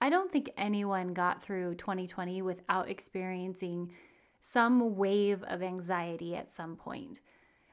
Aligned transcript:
I 0.00 0.10
don't 0.10 0.30
think 0.30 0.50
anyone 0.56 1.14
got 1.14 1.42
through 1.42 1.76
2020 1.76 2.42
without 2.42 2.88
experiencing 2.88 3.92
some 4.40 4.96
wave 4.96 5.42
of 5.44 5.62
anxiety 5.62 6.36
at 6.36 6.54
some 6.54 6.76
point. 6.76 7.20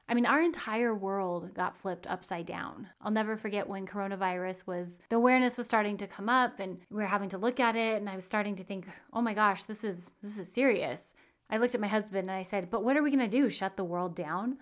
I 0.10 0.14
mean, 0.14 0.26
our 0.26 0.42
entire 0.42 0.94
world 0.94 1.54
got 1.54 1.78
flipped 1.78 2.08
upside 2.08 2.46
down. 2.46 2.88
I'll 3.02 3.12
never 3.12 3.38
forget 3.38 3.68
when 3.68 3.88
coronavirus 3.88 4.68
was, 4.68 5.00
the 5.10 5.16
awareness 5.16 5.58
was 5.58 5.66
starting 5.66 5.98
to 5.98 6.08
come 6.08 6.28
up 6.28 6.60
and 6.60 6.80
we 6.90 6.98
were 6.98 7.08
having 7.08 7.30
to 7.30 7.38
look 7.38 7.60
at 7.60 7.76
it. 7.76 7.98
And 7.98 8.10
I 8.10 8.16
was 8.16 8.26
starting 8.26 8.56
to 8.58 8.64
think, 8.64 8.88
oh 9.14 9.22
my 9.22 9.34
gosh, 9.34 9.64
this 9.64 9.84
is, 9.84 10.10
this 10.22 10.38
is 10.38 10.52
serious. 10.52 11.02
I 11.50 11.58
looked 11.58 11.76
at 11.76 11.82
my 11.82 11.88
husband 11.88 12.30
and 12.30 12.38
I 12.38 12.44
said, 12.44 12.70
but 12.70 12.84
what 12.84 12.98
are 12.98 13.04
we 13.04 13.12
going 13.12 13.28
to 13.28 13.28
do? 13.28 13.50
Shut 13.50 13.78
the 13.78 13.84
world 13.84 14.16
down? 14.16 14.58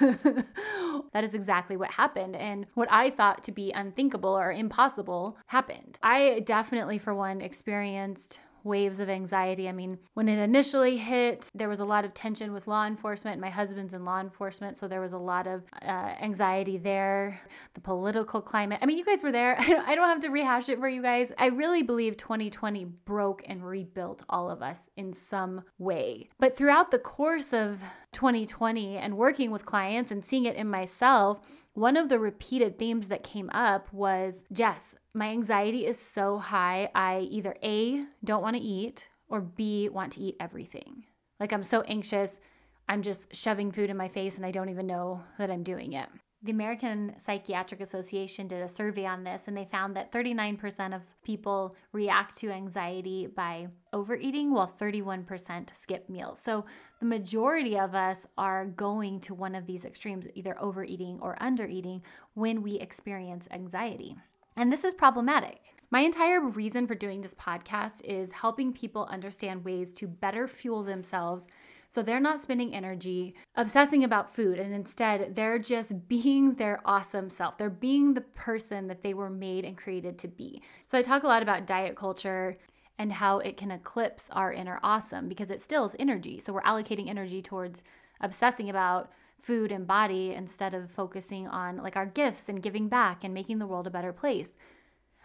that 1.12 1.24
is 1.24 1.34
exactly 1.34 1.76
what 1.76 1.90
happened. 1.90 2.36
And 2.36 2.66
what 2.74 2.88
I 2.90 3.10
thought 3.10 3.42
to 3.44 3.52
be 3.52 3.72
unthinkable 3.72 4.36
or 4.36 4.52
impossible 4.52 5.36
happened. 5.46 5.98
I 6.02 6.40
definitely, 6.40 6.98
for 6.98 7.14
one, 7.14 7.40
experienced 7.40 8.40
waves 8.64 9.00
of 9.00 9.08
anxiety. 9.08 9.68
I 9.68 9.72
mean, 9.72 9.98
when 10.14 10.28
it 10.28 10.38
initially 10.38 10.96
hit, 10.96 11.50
there 11.54 11.68
was 11.68 11.80
a 11.80 11.84
lot 11.84 12.04
of 12.04 12.14
tension 12.14 12.52
with 12.52 12.66
law 12.66 12.86
enforcement. 12.86 13.40
My 13.40 13.50
husband's 13.50 13.94
in 13.94 14.04
law 14.04 14.20
enforcement, 14.20 14.78
so 14.78 14.88
there 14.88 15.00
was 15.00 15.12
a 15.12 15.18
lot 15.18 15.46
of 15.46 15.62
uh, 15.82 16.14
anxiety 16.20 16.78
there. 16.78 17.40
The 17.74 17.80
political 17.80 18.40
climate. 18.40 18.78
I 18.82 18.86
mean, 18.86 18.98
you 18.98 19.04
guys 19.04 19.22
were 19.22 19.32
there. 19.32 19.56
I 19.58 19.94
don't 19.94 20.08
have 20.08 20.20
to 20.20 20.30
rehash 20.30 20.68
it 20.68 20.78
for 20.78 20.88
you 20.88 21.02
guys. 21.02 21.32
I 21.38 21.46
really 21.46 21.82
believe 21.82 22.16
2020 22.16 22.84
broke 22.84 23.42
and 23.46 23.66
rebuilt 23.66 24.22
all 24.28 24.50
of 24.50 24.62
us 24.62 24.88
in 24.96 25.12
some 25.12 25.62
way. 25.78 26.28
But 26.38 26.56
throughout 26.56 26.90
the 26.90 26.98
course 26.98 27.52
of 27.52 27.80
2020 28.12 28.96
and 28.96 29.16
working 29.16 29.50
with 29.50 29.64
clients 29.64 30.10
and 30.10 30.24
seeing 30.24 30.44
it 30.44 30.56
in 30.56 30.68
myself, 30.68 31.40
one 31.74 31.96
of 31.96 32.08
the 32.08 32.18
repeated 32.18 32.78
themes 32.78 33.08
that 33.08 33.22
came 33.22 33.50
up 33.54 33.92
was 33.92 34.44
Jess, 34.52 34.94
my 35.14 35.28
anxiety 35.28 35.86
is 35.86 35.98
so 35.98 36.38
high, 36.38 36.90
I 36.94 37.20
either 37.30 37.54
A, 37.62 38.04
don't 38.24 38.42
want 38.42 38.56
to 38.56 38.62
eat, 38.62 39.08
or 39.28 39.40
B, 39.40 39.88
want 39.88 40.12
to 40.12 40.20
eat 40.20 40.36
everything. 40.40 41.04
Like 41.38 41.52
I'm 41.52 41.64
so 41.64 41.82
anxious, 41.82 42.38
I'm 42.88 43.02
just 43.02 43.34
shoving 43.34 43.72
food 43.72 43.90
in 43.90 43.96
my 43.96 44.08
face 44.08 44.36
and 44.36 44.46
I 44.46 44.50
don't 44.50 44.68
even 44.68 44.86
know 44.86 45.22
that 45.38 45.50
I'm 45.50 45.62
doing 45.62 45.92
it. 45.94 46.08
The 46.44 46.50
American 46.50 47.14
Psychiatric 47.20 47.80
Association 47.80 48.48
did 48.48 48.64
a 48.64 48.68
survey 48.68 49.06
on 49.06 49.22
this, 49.22 49.42
and 49.46 49.56
they 49.56 49.64
found 49.64 49.94
that 49.94 50.10
39% 50.10 50.92
of 50.92 51.02
people 51.22 51.76
react 51.92 52.36
to 52.38 52.50
anxiety 52.50 53.28
by 53.28 53.68
overeating, 53.92 54.52
while 54.52 54.66
31% 54.66 55.68
skip 55.80 56.08
meals. 56.08 56.40
So, 56.40 56.64
the 56.98 57.06
majority 57.06 57.78
of 57.78 57.94
us 57.94 58.26
are 58.36 58.66
going 58.66 59.20
to 59.20 59.34
one 59.34 59.54
of 59.54 59.66
these 59.66 59.84
extremes, 59.84 60.26
either 60.34 60.60
overeating 60.60 61.20
or 61.22 61.36
undereating, 61.40 62.00
when 62.34 62.60
we 62.60 62.74
experience 62.74 63.46
anxiety. 63.52 64.16
And 64.56 64.70
this 64.70 64.84
is 64.84 64.94
problematic. 64.94 65.60
My 65.90 66.00
entire 66.00 66.40
reason 66.40 66.86
for 66.86 66.94
doing 66.94 67.20
this 67.20 67.34
podcast 67.34 68.00
is 68.04 68.32
helping 68.32 68.72
people 68.72 69.06
understand 69.10 69.64
ways 69.64 69.92
to 69.94 70.06
better 70.06 70.48
fuel 70.48 70.82
themselves 70.82 71.48
so 71.90 72.02
they're 72.02 72.18
not 72.18 72.40
spending 72.40 72.74
energy 72.74 73.34
obsessing 73.56 74.02
about 74.02 74.34
food 74.34 74.58
and 74.58 74.72
instead 74.72 75.34
they're 75.34 75.58
just 75.58 75.92
being 76.08 76.54
their 76.54 76.80
awesome 76.86 77.28
self. 77.28 77.58
They're 77.58 77.68
being 77.68 78.14
the 78.14 78.22
person 78.22 78.86
that 78.86 79.02
they 79.02 79.12
were 79.12 79.28
made 79.28 79.66
and 79.66 79.76
created 79.76 80.18
to 80.20 80.28
be. 80.28 80.62
So 80.86 80.96
I 80.96 81.02
talk 81.02 81.24
a 81.24 81.28
lot 81.28 81.42
about 81.42 81.66
diet 81.66 81.94
culture 81.94 82.56
and 82.98 83.12
how 83.12 83.40
it 83.40 83.58
can 83.58 83.70
eclipse 83.70 84.30
our 84.32 84.50
inner 84.50 84.80
awesome 84.82 85.28
because 85.28 85.50
it 85.50 85.62
stills 85.62 85.94
energy. 85.98 86.40
So 86.40 86.54
we're 86.54 86.62
allocating 86.62 87.10
energy 87.10 87.42
towards 87.42 87.84
obsessing 88.22 88.70
about 88.70 89.12
food 89.42 89.72
and 89.72 89.86
body 89.86 90.32
instead 90.34 90.72
of 90.72 90.90
focusing 90.90 91.48
on 91.48 91.78
like 91.78 91.96
our 91.96 92.06
gifts 92.06 92.48
and 92.48 92.62
giving 92.62 92.88
back 92.88 93.24
and 93.24 93.34
making 93.34 93.58
the 93.58 93.66
world 93.66 93.86
a 93.86 93.90
better 93.90 94.12
place. 94.12 94.48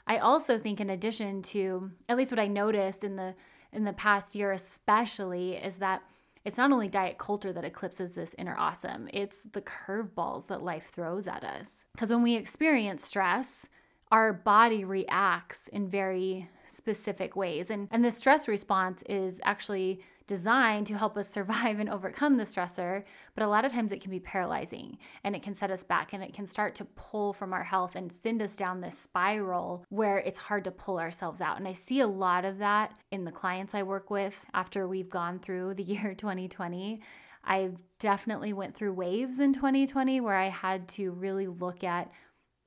I 0.07 0.17
also 0.17 0.57
think 0.57 0.79
in 0.79 0.89
addition 0.89 1.41
to 1.43 1.91
at 2.09 2.17
least 2.17 2.31
what 2.31 2.39
I 2.39 2.47
noticed 2.47 3.03
in 3.03 3.15
the 3.15 3.35
in 3.73 3.83
the 3.83 3.93
past 3.93 4.33
year 4.33 4.51
especially 4.51 5.55
is 5.55 5.77
that 5.77 6.01
it's 6.45 6.57
not 6.57 6.71
only 6.71 6.87
diet 6.87 7.17
culture 7.17 7.51
that 7.51 7.65
eclipses 7.65 8.13
this 8.13 8.33
inner 8.37 8.55
awesome, 8.57 9.09
it's 9.11 9.43
the 9.51 9.61
curveballs 9.61 10.47
that 10.47 10.63
life 10.63 10.89
throws 10.93 11.27
at 11.27 11.43
us. 11.43 11.83
Because 11.93 12.09
when 12.09 12.23
we 12.23 12.35
experience 12.35 13.03
stress, 13.03 13.65
our 14.11 14.31
body 14.31 14.85
reacts 14.85 15.67
in 15.73 15.89
very 15.89 16.49
specific 16.69 17.35
ways. 17.35 17.69
And, 17.69 17.89
and 17.91 18.03
the 18.03 18.11
stress 18.11 18.47
response 18.47 19.03
is 19.09 19.41
actually 19.43 19.99
designed 20.27 20.85
to 20.85 20.97
help 20.97 21.17
us 21.17 21.29
survive 21.29 21.79
and 21.79 21.89
overcome 21.89 22.37
the 22.37 22.43
stressor, 22.43 23.03
but 23.33 23.43
a 23.43 23.47
lot 23.47 23.65
of 23.65 23.71
times 23.71 23.91
it 23.91 24.01
can 24.01 24.11
be 24.11 24.19
paralyzing 24.19 24.97
and 25.23 25.35
it 25.35 25.41
can 25.41 25.55
set 25.55 25.71
us 25.71 25.83
back 25.83 26.13
and 26.13 26.23
it 26.23 26.33
can 26.33 26.45
start 26.45 26.75
to 26.75 26.85
pull 26.85 27.33
from 27.33 27.53
our 27.53 27.63
health 27.63 27.95
and 27.95 28.11
send 28.11 28.41
us 28.41 28.55
down 28.55 28.81
this 28.81 28.99
spiral 28.99 29.85
where 29.89 30.19
it's 30.19 30.39
hard 30.39 30.63
to 30.65 30.71
pull 30.71 30.99
ourselves 30.99 31.41
out. 31.41 31.57
And 31.57 31.67
I 31.67 31.73
see 31.73 32.01
a 32.01 32.07
lot 32.07 32.45
of 32.45 32.57
that 32.59 32.93
in 33.11 33.23
the 33.23 33.31
clients 33.31 33.73
I 33.73 33.83
work 33.83 34.09
with 34.11 34.37
after 34.53 34.87
we've 34.87 35.09
gone 35.09 35.39
through 35.39 35.73
the 35.75 35.83
year 35.97 36.13
2020. 36.13 36.99
I 37.43 37.69
definitely 37.99 38.51
went 38.51 38.75
through 38.75 38.93
waves 38.93 39.39
in 39.39 39.53
2020 39.53 40.19
where 40.19 40.35
I 40.35 40.49
had 40.49 40.87
to 40.89 41.11
really 41.11 41.47
look 41.47 41.83
at 41.83 42.11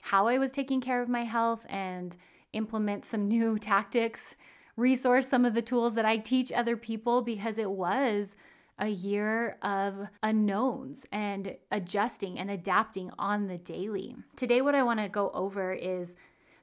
how 0.00 0.26
I 0.26 0.38
was 0.38 0.50
taking 0.50 0.80
care 0.80 1.02
of 1.02 1.08
my 1.10 1.24
health 1.24 1.66
and 1.68 2.16
implement 2.54 3.04
some 3.04 3.28
new 3.28 3.58
tactics 3.58 4.34
resource 4.80 5.28
some 5.28 5.44
of 5.44 5.54
the 5.54 5.62
tools 5.62 5.94
that 5.94 6.04
I 6.04 6.16
teach 6.16 6.50
other 6.50 6.76
people 6.76 7.22
because 7.22 7.58
it 7.58 7.70
was 7.70 8.34
a 8.78 8.88
year 8.88 9.58
of 9.62 10.08
unknowns 10.22 11.04
and 11.12 11.54
adjusting 11.70 12.38
and 12.38 12.50
adapting 12.50 13.10
on 13.18 13.46
the 13.46 13.58
daily. 13.58 14.16
Today, 14.36 14.62
what 14.62 14.74
I 14.74 14.82
want 14.82 15.00
to 15.00 15.08
go 15.08 15.30
over 15.34 15.72
is 15.72 16.14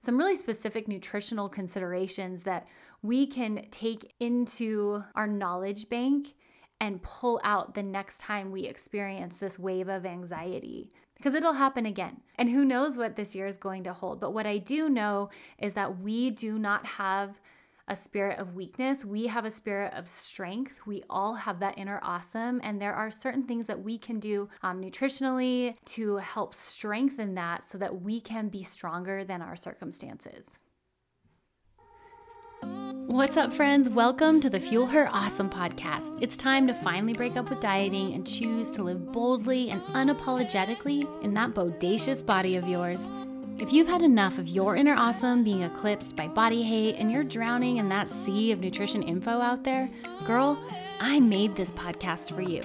some 0.02 0.18
really 0.18 0.36
specific 0.36 0.88
nutritional 0.88 1.48
considerations 1.48 2.44
that 2.44 2.68
we 3.04 3.28
can 3.28 3.68
take 3.70 4.14
into 4.20 5.04
our 5.16 5.28
knowledge 5.28 5.88
bank 5.90 6.34
and 6.82 7.02
pull 7.04 7.40
out 7.44 7.74
the 7.74 7.84
next 7.84 8.20
time 8.20 8.52
we 8.52 8.64
experience 8.64 9.38
this 9.38 9.60
wave 9.60 9.90
of 9.90 10.06
anxiety 10.06 10.92
because 11.16 11.34
it'll 11.34 11.54
happen 11.54 11.88
again. 11.88 12.22
And 12.36 12.50
who 12.50 12.64
knows 12.64 12.96
what 12.96 13.16
this 13.16 13.34
year 13.36 13.48
is 13.48 13.58
going 13.58 13.84
to 13.86 13.94
hold. 13.94 14.20
But 14.20 14.34
what 14.34 14.46
I 14.46 14.60
do 14.60 14.88
know 14.88 15.30
is 15.58 15.74
that 15.74 16.00
we 16.00 16.30
do 16.30 16.60
not 16.60 16.86
have 16.86 17.40
a 17.88 17.96
spirit 17.96 18.38
of 18.38 18.54
weakness. 18.54 19.06
We 19.06 19.28
have 19.28 19.46
a 19.46 19.52
spirit 19.52 19.94
of 19.94 20.10
strength. 20.10 20.74
We 20.86 21.04
all 21.10 21.34
have 21.36 21.60
that 21.62 21.78
inner 21.78 22.00
awesome. 22.04 22.60
And 22.64 22.82
there 22.82 22.94
are 22.94 23.10
certain 23.10 23.44
things 23.44 23.66
that 23.68 23.82
we 23.82 23.98
can 23.98 24.20
do 24.20 24.50
um, 24.62 24.82
nutritionally 24.82 25.76
to 25.86 26.18
help 26.18 26.54
strengthen 26.54 27.36
that 27.36 27.70
so 27.70 27.78
that 27.78 28.02
we 28.02 28.20
can 28.20 28.50
be 28.50 28.64
stronger 28.64 29.24
than 29.24 29.42
our 29.42 29.56
circumstances. 29.56 30.48
What's 33.08 33.38
up, 33.38 33.54
friends? 33.54 33.90
Welcome 33.90 34.42
to 34.42 34.50
the 34.50 34.60
Fuel 34.60 34.86
Her 34.88 35.08
Awesome 35.14 35.50
podcast. 35.50 36.22
It's 36.22 36.36
time 36.36 36.68
to 36.68 36.74
finally 36.74 37.14
break 37.14 37.38
up 37.38 37.50
with 37.50 37.62
dieting 37.62 38.14
and 38.14 38.28
choose 38.28 38.72
to 38.72 38.84
live 38.84 39.14
boldly 39.14 39.70
and 39.70 39.82
unapologetically 39.84 41.24
in 41.24 41.34
that 41.36 41.54
bodacious 41.54 42.26
body 42.26 42.58
of 42.58 42.68
yours. 42.68 43.08
If 43.60 43.74
you've 43.74 43.88
had 43.88 44.04
enough 44.04 44.38
of 44.38 44.48
your 44.48 44.76
inner 44.76 44.94
awesome 44.94 45.44
being 45.44 45.64
eclipsed 45.64 46.16
by 46.16 46.28
body 46.28 46.62
hate 46.62 46.96
and 46.96 47.12
you're 47.12 47.24
drowning 47.24 47.78
in 47.78 47.90
that 47.90 48.12
sea 48.12 48.52
of 48.52 48.60
nutrition 48.60 49.02
info 49.02 49.32
out 49.32 49.64
there, 49.64 49.90
girl, 50.26 50.60
I 51.02 51.20
made 51.20 51.56
this 51.56 51.72
podcast 51.72 52.36
for 52.36 52.44
you. 52.44 52.62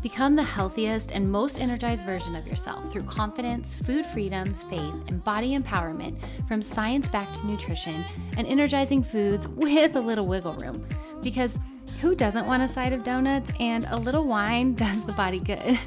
Become 0.00 0.34
the 0.34 0.42
healthiest 0.42 1.12
and 1.12 1.30
most 1.30 1.60
energized 1.60 2.06
version 2.06 2.34
of 2.36 2.46
yourself 2.46 2.90
through 2.90 3.02
confidence, 3.02 3.76
food 3.76 4.06
freedom, 4.06 4.54
faith, 4.70 4.94
and 5.08 5.22
body 5.24 5.58
empowerment 5.58 6.16
from 6.48 6.62
science 6.62 7.06
backed 7.08 7.44
nutrition 7.44 8.02
and 8.38 8.46
energizing 8.46 9.02
foods 9.02 9.46
with 9.56 9.94
a 9.94 10.00
little 10.00 10.26
wiggle 10.26 10.54
room. 10.54 10.86
Because 11.22 11.58
who 12.04 12.14
doesn't 12.14 12.46
want 12.46 12.62
a 12.62 12.68
side 12.68 12.92
of 12.92 13.02
donuts 13.02 13.50
and 13.58 13.86
a 13.88 13.96
little 13.96 14.26
wine 14.26 14.74
does 14.84 15.06
the 15.06 15.12
body 15.12 15.40
good? 15.40 15.78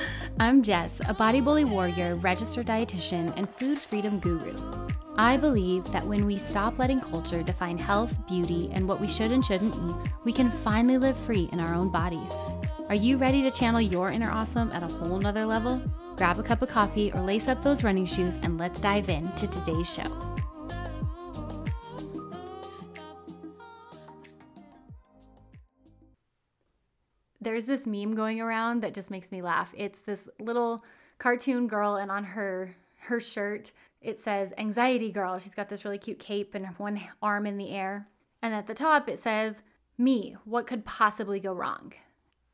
I'm 0.40 0.64
Jess, 0.64 1.00
a 1.06 1.14
body 1.14 1.40
bully 1.40 1.64
warrior, 1.64 2.16
registered 2.16 2.66
dietitian, 2.66 3.32
and 3.36 3.48
food 3.48 3.78
freedom 3.78 4.18
guru. 4.18 4.52
I 5.16 5.36
believe 5.36 5.84
that 5.92 6.04
when 6.04 6.26
we 6.26 6.38
stop 6.38 6.80
letting 6.80 7.00
culture 7.00 7.44
define 7.44 7.78
health, 7.78 8.12
beauty, 8.26 8.68
and 8.72 8.88
what 8.88 9.00
we 9.00 9.06
should 9.06 9.30
and 9.30 9.44
shouldn't 9.44 9.76
eat, 9.76 10.12
we 10.24 10.32
can 10.32 10.50
finally 10.50 10.98
live 10.98 11.16
free 11.16 11.48
in 11.52 11.60
our 11.60 11.72
own 11.72 11.88
bodies. 11.88 12.32
Are 12.88 12.96
you 12.96 13.16
ready 13.16 13.40
to 13.42 13.50
channel 13.52 13.80
your 13.80 14.10
inner 14.10 14.32
awesome 14.32 14.72
at 14.72 14.82
a 14.82 14.88
whole 14.88 15.20
nother 15.20 15.46
level? 15.46 15.80
Grab 16.16 16.40
a 16.40 16.42
cup 16.42 16.62
of 16.62 16.68
coffee 16.68 17.12
or 17.12 17.20
lace 17.20 17.46
up 17.46 17.62
those 17.62 17.84
running 17.84 18.06
shoes 18.06 18.40
and 18.42 18.58
let's 18.58 18.80
dive 18.80 19.08
in 19.08 19.30
to 19.34 19.46
today's 19.46 19.94
show. 19.94 20.39
There's 27.40 27.64
this 27.64 27.86
meme 27.86 28.14
going 28.14 28.40
around 28.40 28.82
that 28.82 28.94
just 28.94 29.10
makes 29.10 29.32
me 29.32 29.42
laugh. 29.42 29.72
It's 29.76 30.00
this 30.00 30.28
little 30.38 30.84
cartoon 31.18 31.66
girl, 31.66 31.96
and 31.96 32.10
on 32.10 32.24
her 32.24 32.74
her 33.02 33.20
shirt 33.20 33.72
it 34.00 34.20
says 34.20 34.52
"Anxiety 34.58 35.10
Girl." 35.10 35.38
She's 35.38 35.54
got 35.54 35.68
this 35.68 35.84
really 35.84 35.98
cute 35.98 36.18
cape 36.18 36.54
and 36.54 36.66
one 36.78 37.00
arm 37.22 37.46
in 37.46 37.56
the 37.56 37.70
air, 37.70 38.08
and 38.42 38.54
at 38.54 38.66
the 38.66 38.74
top 38.74 39.08
it 39.08 39.18
says 39.18 39.62
"Me. 39.98 40.36
What 40.44 40.66
could 40.66 40.84
possibly 40.84 41.40
go 41.40 41.52
wrong?" 41.52 41.92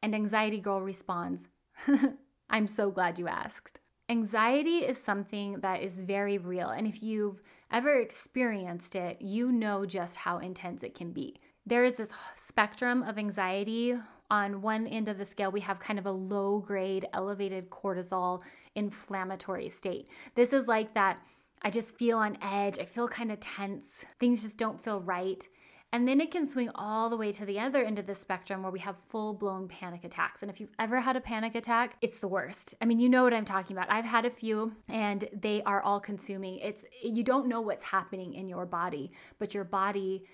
And 0.02 0.14
Anxiety 0.14 0.60
Girl 0.60 0.80
responds, 0.80 1.48
"I'm 2.50 2.66
so 2.66 2.90
glad 2.90 3.18
you 3.18 3.28
asked." 3.28 3.80
Anxiety 4.08 4.78
is 4.78 5.02
something 5.02 5.58
that 5.60 5.82
is 5.82 6.00
very 6.02 6.38
real. 6.38 6.68
And 6.68 6.86
if 6.86 7.02
you've 7.02 7.42
ever 7.72 7.98
experienced 7.98 8.94
it, 8.94 9.20
you 9.20 9.50
know 9.50 9.84
just 9.84 10.14
how 10.14 10.38
intense 10.38 10.84
it 10.84 10.94
can 10.94 11.10
be. 11.10 11.36
There 11.66 11.82
is 11.82 11.96
this 11.96 12.10
spectrum 12.36 13.02
of 13.02 13.18
anxiety. 13.18 13.98
On 14.30 14.60
one 14.60 14.86
end 14.86 15.08
of 15.08 15.18
the 15.18 15.26
scale, 15.26 15.52
we 15.52 15.60
have 15.60 15.78
kind 15.78 15.98
of 15.98 16.06
a 16.06 16.10
low 16.10 16.58
grade, 16.58 17.06
elevated 17.12 17.70
cortisol 17.70 18.42
inflammatory 18.74 19.68
state. 19.68 20.08
This 20.34 20.52
is 20.52 20.66
like 20.66 20.92
that 20.94 21.20
I 21.62 21.70
just 21.70 21.96
feel 21.96 22.18
on 22.18 22.38
edge. 22.42 22.78
I 22.78 22.84
feel 22.84 23.08
kind 23.08 23.32
of 23.32 23.40
tense. 23.40 23.86
Things 24.20 24.42
just 24.42 24.56
don't 24.56 24.80
feel 24.80 25.00
right. 25.00 25.46
And 25.92 26.06
then 26.06 26.20
it 26.20 26.30
can 26.30 26.48
swing 26.48 26.68
all 26.74 27.08
the 27.08 27.16
way 27.16 27.32
to 27.32 27.46
the 27.46 27.58
other 27.58 27.84
end 27.84 27.98
of 27.98 28.06
the 28.06 28.14
spectrum 28.14 28.62
where 28.62 28.72
we 28.72 28.80
have 28.80 28.96
full 29.08 29.32
blown 29.32 29.68
panic 29.68 30.04
attacks. 30.04 30.42
And 30.42 30.50
if 30.50 30.60
you've 30.60 30.74
ever 30.78 31.00
had 31.00 31.16
a 31.16 31.20
panic 31.20 31.54
attack, 31.54 31.96
it's 32.02 32.18
the 32.18 32.28
worst. 32.28 32.74
I 32.82 32.84
mean, 32.84 32.98
you 32.98 33.08
know 33.08 33.24
what 33.24 33.32
I'm 33.32 33.44
talking 33.44 33.76
about. 33.76 33.90
I've 33.90 34.04
had 34.04 34.26
a 34.26 34.30
few 34.30 34.74
and 34.88 35.28
they 35.32 35.62
are 35.62 35.80
all 35.82 36.00
consuming. 36.00 36.58
It's 36.58 36.84
you 37.02 37.22
don't 37.22 37.46
know 37.46 37.60
what's 37.60 37.84
happening 37.84 38.34
in 38.34 38.48
your 38.48 38.66
body, 38.66 39.12
but 39.38 39.54
your 39.54 39.64
body 39.64 40.24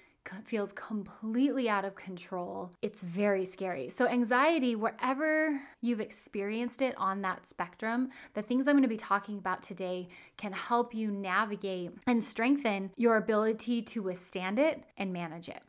feels 0.45 0.73
completely 0.73 1.69
out 1.69 1.85
of 1.85 1.95
control. 1.95 2.71
It's 2.83 3.03
very 3.03 3.45
scary. 3.45 3.89
So, 3.89 4.07
anxiety, 4.07 4.77
wherever 4.77 5.61
you've 5.81 6.01
experienced 6.01 6.83
it 6.83 6.95
on 6.97 7.23
that 7.23 7.49
spectrum, 7.49 8.11
the 8.35 8.43
things 8.43 8.67
I'm 8.67 8.75
going 8.75 8.83
to 8.83 8.89
be 8.89 8.97
talking 8.97 9.39
about 9.39 9.63
today 9.63 10.09
can 10.37 10.53
help 10.53 10.95
you 10.95 11.11
navigate 11.11 11.93
and 12.07 12.23
strengthen 12.23 12.91
your 12.97 13.17
ability 13.17 13.83
to 13.83 14.03
withstand 14.03 14.59
it 14.59 14.85
and 14.97 15.13
manage 15.13 15.49
it. 15.49 15.63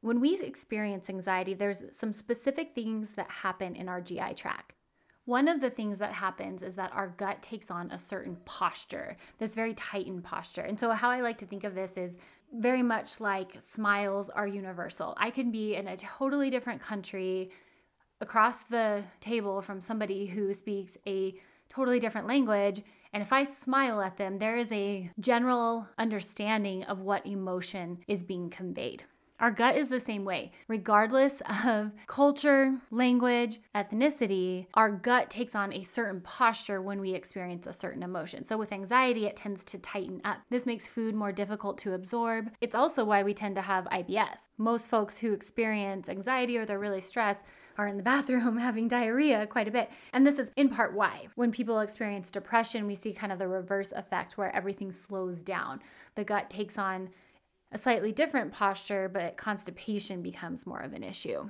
When 0.00 0.20
we 0.20 0.38
experience 0.38 1.10
anxiety, 1.10 1.54
there's 1.54 1.84
some 1.90 2.12
specific 2.12 2.74
things 2.74 3.10
that 3.16 3.30
happen 3.30 3.74
in 3.74 3.88
our 3.88 4.00
GI 4.00 4.34
tract. 4.36 4.74
One 5.26 5.48
of 5.48 5.60
the 5.60 5.70
things 5.70 5.98
that 5.98 6.12
happens 6.12 6.62
is 6.62 6.76
that 6.76 6.92
our 6.92 7.08
gut 7.08 7.42
takes 7.42 7.68
on 7.68 7.90
a 7.90 7.98
certain 7.98 8.36
posture, 8.44 9.16
this 9.38 9.56
very 9.56 9.74
tightened 9.74 10.22
posture. 10.22 10.60
And 10.60 10.78
so, 10.78 10.90
how 10.92 11.10
I 11.10 11.20
like 11.20 11.38
to 11.38 11.46
think 11.46 11.64
of 11.64 11.74
this 11.74 11.96
is 11.96 12.16
very 12.52 12.82
much 12.82 13.20
like 13.20 13.58
smiles 13.62 14.30
are 14.30 14.46
universal. 14.46 15.14
I 15.16 15.30
can 15.30 15.50
be 15.50 15.74
in 15.74 15.88
a 15.88 15.96
totally 15.96 16.50
different 16.50 16.80
country 16.80 17.50
across 18.20 18.64
the 18.64 19.02
table 19.20 19.60
from 19.60 19.80
somebody 19.80 20.26
who 20.26 20.54
speaks 20.54 20.96
a 21.06 21.34
totally 21.68 21.98
different 21.98 22.26
language. 22.26 22.82
And 23.12 23.22
if 23.22 23.32
I 23.32 23.44
smile 23.44 24.00
at 24.00 24.16
them, 24.16 24.38
there 24.38 24.56
is 24.56 24.70
a 24.72 25.10
general 25.20 25.88
understanding 25.98 26.84
of 26.84 27.00
what 27.00 27.26
emotion 27.26 27.98
is 28.08 28.22
being 28.22 28.50
conveyed. 28.50 29.04
Our 29.38 29.50
gut 29.50 29.76
is 29.76 29.90
the 29.90 30.00
same 30.00 30.24
way. 30.24 30.52
Regardless 30.66 31.42
of 31.64 31.92
culture, 32.06 32.74
language, 32.90 33.60
ethnicity, 33.74 34.66
our 34.74 34.90
gut 34.90 35.28
takes 35.28 35.54
on 35.54 35.74
a 35.74 35.82
certain 35.82 36.22
posture 36.22 36.80
when 36.80 37.00
we 37.00 37.12
experience 37.12 37.66
a 37.66 37.72
certain 37.72 38.02
emotion. 38.02 38.46
So, 38.46 38.56
with 38.56 38.72
anxiety, 38.72 39.26
it 39.26 39.36
tends 39.36 39.62
to 39.66 39.78
tighten 39.78 40.22
up. 40.24 40.38
This 40.48 40.64
makes 40.64 40.86
food 40.86 41.14
more 41.14 41.32
difficult 41.32 41.76
to 41.78 41.92
absorb. 41.92 42.50
It's 42.62 42.74
also 42.74 43.04
why 43.04 43.22
we 43.22 43.34
tend 43.34 43.56
to 43.56 43.62
have 43.62 43.84
IBS. 43.86 44.38
Most 44.56 44.88
folks 44.88 45.18
who 45.18 45.34
experience 45.34 46.08
anxiety 46.08 46.56
or 46.56 46.64
they're 46.64 46.78
really 46.78 47.02
stressed 47.02 47.44
are 47.76 47.88
in 47.88 47.98
the 47.98 48.02
bathroom 48.14 48.56
having 48.56 48.88
diarrhea 48.88 49.46
quite 49.46 49.68
a 49.68 49.72
bit. 49.72 49.90
And 50.14 50.26
this 50.26 50.38
is 50.38 50.50
in 50.56 50.70
part 50.70 50.94
why. 50.94 51.28
When 51.34 51.52
people 51.52 51.80
experience 51.80 52.30
depression, 52.30 52.86
we 52.86 52.94
see 52.94 53.12
kind 53.12 53.32
of 53.32 53.38
the 53.38 53.48
reverse 53.48 53.92
effect 53.92 54.38
where 54.38 54.54
everything 54.56 54.90
slows 54.90 55.42
down. 55.42 55.80
The 56.14 56.24
gut 56.24 56.48
takes 56.48 56.78
on 56.78 57.10
a 57.72 57.78
slightly 57.78 58.12
different 58.12 58.52
posture, 58.52 59.08
but 59.08 59.36
constipation 59.36 60.22
becomes 60.22 60.66
more 60.66 60.80
of 60.80 60.92
an 60.92 61.02
issue. 61.02 61.48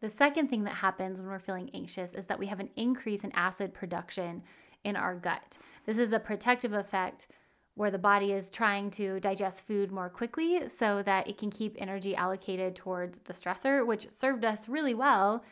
The 0.00 0.10
second 0.10 0.48
thing 0.48 0.64
that 0.64 0.74
happens 0.74 1.18
when 1.18 1.28
we're 1.28 1.38
feeling 1.38 1.70
anxious 1.72 2.12
is 2.12 2.26
that 2.26 2.38
we 2.38 2.46
have 2.46 2.60
an 2.60 2.70
increase 2.76 3.24
in 3.24 3.32
acid 3.32 3.72
production 3.72 4.42
in 4.84 4.96
our 4.96 5.14
gut. 5.14 5.56
This 5.86 5.98
is 5.98 6.12
a 6.12 6.18
protective 6.18 6.72
effect 6.72 7.28
where 7.74 7.90
the 7.90 7.98
body 7.98 8.32
is 8.32 8.50
trying 8.50 8.90
to 8.90 9.18
digest 9.20 9.66
food 9.66 9.90
more 9.90 10.08
quickly 10.08 10.68
so 10.68 11.02
that 11.02 11.28
it 11.28 11.38
can 11.38 11.50
keep 11.50 11.76
energy 11.78 12.14
allocated 12.14 12.76
towards 12.76 13.18
the 13.24 13.32
stressor, 13.32 13.84
which 13.86 14.10
served 14.10 14.44
us 14.44 14.68
really 14.68 14.94
well, 14.94 15.42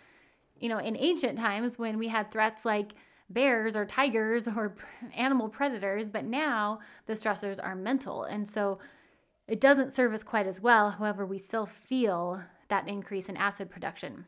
you 0.60 0.68
know, 0.68 0.78
in 0.78 0.96
ancient 0.96 1.36
times 1.36 1.78
when 1.78 1.98
we 1.98 2.06
had 2.06 2.30
threats 2.30 2.64
like 2.64 2.92
bears 3.30 3.74
or 3.74 3.84
tigers 3.84 4.46
or 4.46 4.74
animal 5.16 5.48
predators, 5.48 6.08
but 6.08 6.24
now 6.24 6.78
the 7.06 7.14
stressors 7.14 7.58
are 7.62 7.74
mental. 7.74 8.24
And 8.24 8.48
so 8.48 8.78
it 9.48 9.60
doesn't 9.60 9.92
serve 9.92 10.12
us 10.12 10.22
quite 10.22 10.46
as 10.46 10.60
well. 10.60 10.90
However, 10.90 11.26
we 11.26 11.38
still 11.38 11.66
feel 11.66 12.42
that 12.68 12.88
increase 12.88 13.28
in 13.28 13.36
acid 13.36 13.70
production. 13.70 14.26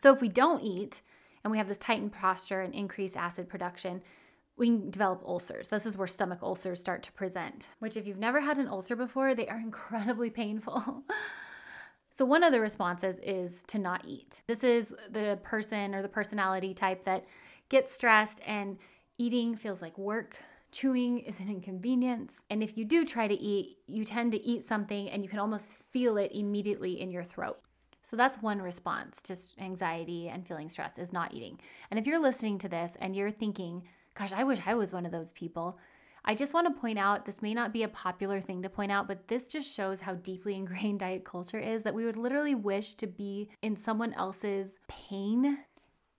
So 0.00 0.12
if 0.12 0.20
we 0.20 0.28
don't 0.28 0.62
eat 0.62 1.02
and 1.42 1.50
we 1.50 1.58
have 1.58 1.68
this 1.68 1.78
tightened 1.78 2.12
posture 2.12 2.60
and 2.60 2.74
increased 2.74 3.16
acid 3.16 3.48
production, 3.48 4.02
we 4.56 4.66
can 4.66 4.90
develop 4.90 5.22
ulcers. 5.26 5.68
This 5.68 5.86
is 5.86 5.96
where 5.96 6.06
stomach 6.06 6.40
ulcers 6.42 6.80
start 6.80 7.02
to 7.04 7.12
present, 7.12 7.68
which, 7.78 7.96
if 7.96 8.06
you've 8.06 8.18
never 8.18 8.40
had 8.40 8.58
an 8.58 8.68
ulcer 8.68 8.96
before, 8.96 9.34
they 9.34 9.48
are 9.48 9.60
incredibly 9.60 10.30
painful. 10.30 11.04
so, 12.16 12.24
one 12.24 12.42
of 12.42 12.52
the 12.52 12.60
responses 12.60 13.18
is 13.22 13.62
to 13.68 13.78
not 13.78 14.04
eat. 14.06 14.42
This 14.46 14.64
is 14.64 14.94
the 15.10 15.38
person 15.42 15.94
or 15.94 16.02
the 16.02 16.08
personality 16.08 16.72
type 16.72 17.04
that 17.04 17.26
gets 17.68 17.94
stressed 17.94 18.40
and 18.46 18.78
eating 19.18 19.56
feels 19.56 19.82
like 19.82 19.96
work 19.98 20.36
Chewing 20.76 21.20
is 21.20 21.40
an 21.40 21.48
inconvenience. 21.48 22.34
And 22.50 22.62
if 22.62 22.76
you 22.76 22.84
do 22.84 23.06
try 23.06 23.26
to 23.26 23.34
eat, 23.34 23.78
you 23.86 24.04
tend 24.04 24.32
to 24.32 24.44
eat 24.44 24.68
something 24.68 25.08
and 25.08 25.22
you 25.22 25.28
can 25.30 25.38
almost 25.38 25.78
feel 25.90 26.18
it 26.18 26.32
immediately 26.34 27.00
in 27.00 27.10
your 27.10 27.24
throat. 27.24 27.58
So 28.02 28.14
that's 28.14 28.42
one 28.42 28.60
response 28.60 29.22
to 29.22 29.38
anxiety 29.58 30.28
and 30.28 30.46
feeling 30.46 30.68
stressed 30.68 30.98
is 30.98 31.14
not 31.14 31.32
eating. 31.32 31.58
And 31.90 31.98
if 31.98 32.06
you're 32.06 32.18
listening 32.18 32.58
to 32.58 32.68
this 32.68 32.94
and 33.00 33.16
you're 33.16 33.30
thinking, 33.30 33.84
gosh, 34.14 34.34
I 34.34 34.44
wish 34.44 34.58
I 34.66 34.74
was 34.74 34.92
one 34.92 35.06
of 35.06 35.12
those 35.12 35.32
people. 35.32 35.78
I 36.26 36.34
just 36.34 36.52
want 36.52 36.66
to 36.66 36.78
point 36.78 36.98
out 36.98 37.24
this 37.24 37.40
may 37.40 37.54
not 37.54 37.72
be 37.72 37.84
a 37.84 37.88
popular 37.88 38.42
thing 38.42 38.60
to 38.60 38.68
point 38.68 38.92
out, 38.92 39.08
but 39.08 39.28
this 39.28 39.46
just 39.46 39.74
shows 39.74 40.02
how 40.02 40.16
deeply 40.16 40.54
ingrained 40.56 41.00
diet 41.00 41.24
culture 41.24 41.58
is 41.58 41.84
that 41.84 41.94
we 41.94 42.04
would 42.04 42.18
literally 42.18 42.54
wish 42.54 42.96
to 42.96 43.06
be 43.06 43.48
in 43.62 43.78
someone 43.78 44.12
else's 44.12 44.72
pain 44.88 45.56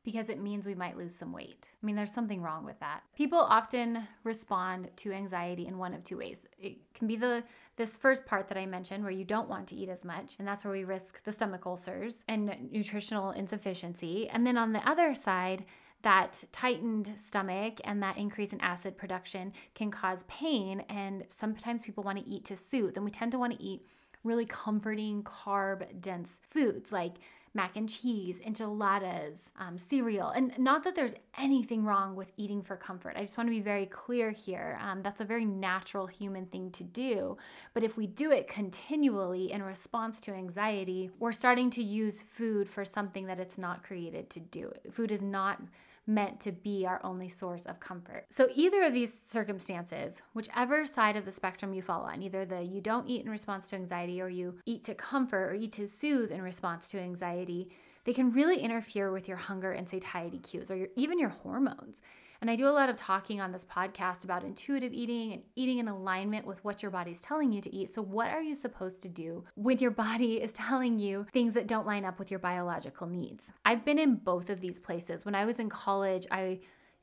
because 0.07 0.29
it 0.29 0.41
means 0.41 0.65
we 0.65 0.73
might 0.73 0.95
lose 0.95 1.13
some 1.13 1.33
weight. 1.33 1.67
I 1.83 1.85
mean, 1.85 1.97
there's 1.97 2.13
something 2.13 2.41
wrong 2.41 2.63
with 2.63 2.79
that. 2.79 3.01
People 3.13 3.39
often 3.39 4.07
respond 4.23 4.89
to 4.95 5.11
anxiety 5.11 5.67
in 5.67 5.77
one 5.77 5.93
of 5.93 6.01
two 6.01 6.15
ways. 6.15 6.37
It 6.57 6.77
can 6.93 7.07
be 7.07 7.17
the 7.17 7.43
this 7.75 7.97
first 7.97 8.25
part 8.25 8.47
that 8.47 8.57
I 8.57 8.65
mentioned 8.65 9.03
where 9.03 9.11
you 9.11 9.25
don't 9.25 9.49
want 9.49 9.67
to 9.67 9.75
eat 9.75 9.89
as 9.89 10.05
much, 10.05 10.37
and 10.39 10.47
that's 10.47 10.63
where 10.63 10.71
we 10.71 10.85
risk 10.85 11.21
the 11.25 11.33
stomach 11.33 11.65
ulcers 11.65 12.23
and 12.29 12.71
nutritional 12.71 13.31
insufficiency. 13.31 14.29
And 14.29 14.47
then 14.47 14.57
on 14.57 14.71
the 14.71 14.89
other 14.89 15.13
side, 15.13 15.65
that 16.03 16.41
tightened 16.53 17.11
stomach 17.17 17.81
and 17.83 18.01
that 18.01 18.17
increase 18.17 18.53
in 18.53 18.61
acid 18.61 18.97
production 18.97 19.51
can 19.75 19.91
cause 19.91 20.23
pain 20.29 20.85
and 20.87 21.25
sometimes 21.31 21.83
people 21.83 22.05
want 22.05 22.17
to 22.17 22.25
eat 22.25 22.45
to 22.45 22.55
soothe 22.55 22.95
and 22.95 23.03
we 23.03 23.11
tend 23.11 23.33
to 23.33 23.39
want 23.39 23.51
to 23.51 23.61
eat 23.61 23.85
really 24.23 24.45
comforting 24.45 25.23
carb 25.23 25.99
dense 25.99 26.39
foods 26.49 26.91
like 26.91 27.15
mac 27.57 27.75
and 27.75 27.89
cheese, 27.89 28.39
enchiladas, 28.45 29.49
um, 29.59 29.79
cereal. 29.79 30.29
And 30.29 30.57
not 30.59 30.83
that 30.83 30.93
there's 30.93 31.15
anything 31.37 31.83
wrong 31.83 32.15
with 32.15 32.31
eating 32.37 32.61
for 32.61 32.77
comfort. 32.77 33.15
I 33.17 33.21
just 33.21 33.35
want 33.35 33.47
to 33.47 33.51
be 33.51 33.61
very 33.61 33.87
clear 33.87 34.29
here. 34.29 34.79
Um, 34.79 35.01
that's 35.01 35.21
a 35.21 35.25
very 35.25 35.43
natural 35.43 36.05
human 36.05 36.45
thing 36.45 36.69
to 36.71 36.83
do. 36.83 37.35
But 37.73 37.83
if 37.83 37.97
we 37.97 38.05
do 38.05 38.31
it 38.31 38.47
continually 38.47 39.51
in 39.51 39.63
response 39.63 40.21
to 40.21 40.33
anxiety, 40.33 41.09
we're 41.17 41.31
starting 41.31 41.71
to 41.71 41.83
use 41.83 42.21
food 42.21 42.69
for 42.69 42.85
something 42.85 43.25
that 43.25 43.39
it's 43.39 43.57
not 43.57 43.83
created 43.83 44.29
to 44.29 44.39
do. 44.39 44.71
Food 44.91 45.11
is 45.11 45.23
not 45.23 45.59
meant 46.07 46.39
to 46.39 46.51
be 46.51 46.85
our 46.85 47.01
only 47.03 47.29
source 47.29 47.65
of 47.65 47.79
comfort. 47.79 48.25
So, 48.29 48.47
either 48.55 48.83
of 48.83 48.93
these 48.93 49.13
circumstances, 49.29 50.21
whichever 50.33 50.85
side 50.85 51.17
of 51.17 51.25
the 51.25 51.31
spectrum 51.31 51.73
you 51.73 51.81
fall 51.81 52.03
on, 52.03 52.21
either 52.21 52.45
the 52.45 52.63
you 52.63 52.81
don't 52.81 53.07
eat 53.07 53.23
in 53.23 53.29
response 53.29 53.69
to 53.69 53.75
anxiety 53.75 54.21
or 54.21 54.29
you 54.29 54.55
eat 54.65 54.83
to 54.85 54.95
comfort 54.95 55.51
or 55.51 55.53
eat 55.53 55.73
to 55.73 55.87
soothe 55.87 56.31
in 56.31 56.41
response 56.41 56.87
to 56.89 56.99
anxiety, 56.99 57.69
they 58.05 58.13
can 58.13 58.31
really 58.31 58.59
interfere 58.59 59.11
with 59.11 59.27
your 59.27 59.37
hunger 59.37 59.73
and 59.73 59.87
satiety 59.87 60.39
cues 60.39 60.71
or 60.71 60.77
your, 60.77 60.87
even 60.95 61.19
your 61.19 61.29
hormones. 61.29 62.01
And 62.41 62.49
I 62.49 62.55
do 62.55 62.67
a 62.67 62.69
lot 62.69 62.89
of 62.89 62.95
talking 62.95 63.41
on 63.41 63.51
this 63.51 63.65
podcast 63.65 64.23
about 64.23 64.43
intuitive 64.43 64.93
eating 64.93 65.33
and 65.33 65.41
eating 65.55 65.79
in 65.79 65.87
alignment 65.87 66.45
with 66.45 66.63
what 66.63 66.81
your 66.81 66.91
body's 66.91 67.19
telling 67.19 67.51
you 67.51 67.61
to 67.61 67.75
eat. 67.75 67.93
So, 67.93 68.01
what 68.01 68.29
are 68.29 68.41
you 68.41 68.55
supposed 68.55 69.01
to 69.03 69.09
do 69.09 69.43
when 69.55 69.77
your 69.79 69.91
body 70.07 70.35
is 70.35 70.51
telling 70.53 70.99
you 70.99 71.25
things 71.33 71.53
that 71.53 71.67
don't 71.67 71.87
line 71.87 72.05
up 72.05 72.19
with 72.19 72.31
your 72.31 72.39
biological 72.39 73.07
needs? 73.07 73.51
I've 73.65 73.85
been 73.85 73.99
in 73.99 74.15
both 74.15 74.49
of 74.49 74.59
these 74.59 74.79
places. 74.79 75.25
When 75.25 75.35
I 75.35 75.45
was 75.45 75.59
in 75.59 75.69
college, 75.69 76.25
I 76.31 76.59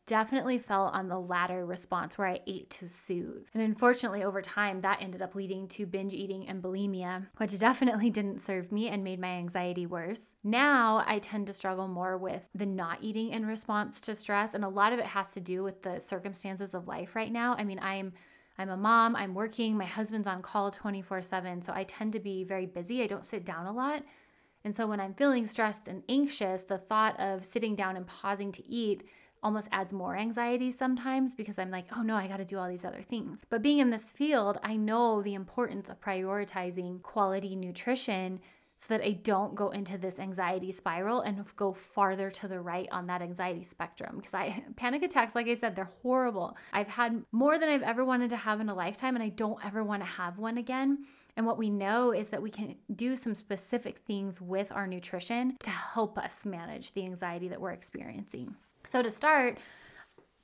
definitely 0.06 0.58
fell 0.58 0.84
on 0.86 1.08
the 1.08 1.18
latter 1.18 1.64
response 1.64 2.18
where 2.18 2.28
I 2.28 2.40
ate 2.46 2.70
to 2.70 2.88
soothe. 2.88 3.46
And 3.54 3.62
unfortunately, 3.62 4.22
over 4.22 4.42
time, 4.42 4.80
that 4.82 5.00
ended 5.00 5.22
up 5.22 5.34
leading 5.34 5.66
to 5.68 5.86
binge 5.86 6.12
eating 6.12 6.48
and 6.48 6.62
bulimia, 6.62 7.26
which 7.38 7.58
definitely 7.58 8.10
didn't 8.10 8.40
serve 8.40 8.72
me 8.72 8.88
and 8.88 9.02
made 9.02 9.20
my 9.20 9.28
anxiety 9.28 9.86
worse. 9.86 10.20
Now 10.42 11.02
I 11.06 11.18
tend 11.18 11.46
to 11.46 11.52
struggle 11.52 11.88
more 11.88 12.16
with 12.16 12.42
the 12.54 12.66
not 12.66 12.98
eating 13.00 13.30
in 13.30 13.46
response 13.46 14.00
to 14.02 14.14
stress. 14.14 14.54
And 14.54 14.64
a 14.64 14.68
lot 14.68 14.92
of 14.92 14.98
it 14.98 15.06
has 15.06 15.32
to 15.32 15.40
do 15.40 15.62
with 15.62 15.82
the 15.82 16.00
circumstances 16.00 16.74
of 16.74 16.88
life 16.88 17.16
right 17.16 17.32
now. 17.32 17.54
I 17.58 17.64
mean, 17.64 17.78
I'm 17.80 18.12
I'm 18.56 18.70
a 18.70 18.76
mom, 18.76 19.16
I'm 19.16 19.34
working, 19.34 19.76
my 19.76 19.84
husband's 19.84 20.28
on 20.28 20.40
call 20.40 20.70
24 20.70 21.22
7. 21.22 21.62
So 21.62 21.72
I 21.74 21.84
tend 21.84 22.12
to 22.12 22.20
be 22.20 22.44
very 22.44 22.66
busy. 22.66 23.02
I 23.02 23.06
don't 23.06 23.24
sit 23.24 23.44
down 23.44 23.66
a 23.66 23.72
lot. 23.72 24.04
And 24.64 24.74
so 24.74 24.86
when 24.86 25.00
I'm 25.00 25.14
feeling 25.14 25.46
stressed 25.46 25.88
and 25.88 26.02
anxious, 26.08 26.62
the 26.62 26.78
thought 26.78 27.18
of 27.20 27.44
sitting 27.44 27.74
down 27.74 27.96
and 27.96 28.06
pausing 28.06 28.50
to 28.52 28.66
eat 28.66 29.04
almost 29.44 29.68
adds 29.70 29.92
more 29.92 30.16
anxiety 30.16 30.72
sometimes 30.72 31.34
because 31.34 31.58
I'm 31.58 31.70
like, 31.70 31.86
oh 31.96 32.02
no, 32.02 32.16
I 32.16 32.26
got 32.26 32.38
to 32.38 32.44
do 32.44 32.58
all 32.58 32.68
these 32.68 32.84
other 32.84 33.02
things. 33.02 33.40
But 33.50 33.62
being 33.62 33.78
in 33.78 33.90
this 33.90 34.10
field, 34.10 34.58
I 34.64 34.76
know 34.76 35.22
the 35.22 35.34
importance 35.34 35.90
of 35.90 36.00
prioritizing 36.00 37.02
quality 37.02 37.54
nutrition 37.54 38.40
so 38.76 38.86
that 38.88 39.04
I 39.04 39.12
don't 39.12 39.54
go 39.54 39.70
into 39.70 39.96
this 39.98 40.18
anxiety 40.18 40.72
spiral 40.72 41.20
and 41.20 41.44
go 41.56 41.72
farther 41.72 42.30
to 42.32 42.48
the 42.48 42.60
right 42.60 42.88
on 42.90 43.06
that 43.06 43.22
anxiety 43.22 43.62
spectrum. 43.62 44.16
Because 44.16 44.34
I 44.34 44.64
panic 44.76 45.02
attacks, 45.02 45.34
like 45.34 45.46
I 45.46 45.54
said, 45.54 45.76
they're 45.76 45.90
horrible. 46.02 46.56
I've 46.72 46.88
had 46.88 47.22
more 47.30 47.58
than 47.58 47.68
I've 47.68 47.82
ever 47.82 48.04
wanted 48.04 48.30
to 48.30 48.36
have 48.36 48.60
in 48.60 48.68
a 48.68 48.74
lifetime, 48.74 49.14
and 49.14 49.22
I 49.22 49.28
don't 49.28 49.64
ever 49.64 49.84
want 49.84 50.02
to 50.02 50.08
have 50.08 50.38
one 50.38 50.58
again. 50.58 51.04
And 51.36 51.46
what 51.46 51.58
we 51.58 51.70
know 51.70 52.12
is 52.12 52.28
that 52.30 52.42
we 52.42 52.50
can 52.50 52.76
do 52.94 53.16
some 53.16 53.34
specific 53.34 54.00
things 54.06 54.40
with 54.40 54.72
our 54.72 54.86
nutrition 54.86 55.56
to 55.60 55.70
help 55.70 56.18
us 56.18 56.44
manage 56.44 56.92
the 56.94 57.02
anxiety 57.02 57.48
that 57.48 57.60
we're 57.60 57.70
experiencing. 57.70 58.54
So, 58.86 59.02
to 59.02 59.10
start, 59.10 59.58